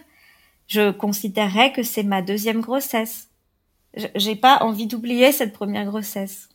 Je 0.68 0.92
considérerais 0.92 1.72
que 1.72 1.82
c'est 1.82 2.04
ma 2.04 2.22
deuxième 2.22 2.60
grossesse. 2.60 3.28
J'ai 4.14 4.36
pas 4.36 4.58
envie 4.62 4.86
d'oublier 4.86 5.32
cette 5.32 5.52
première 5.52 5.86
grossesse. 5.86 6.48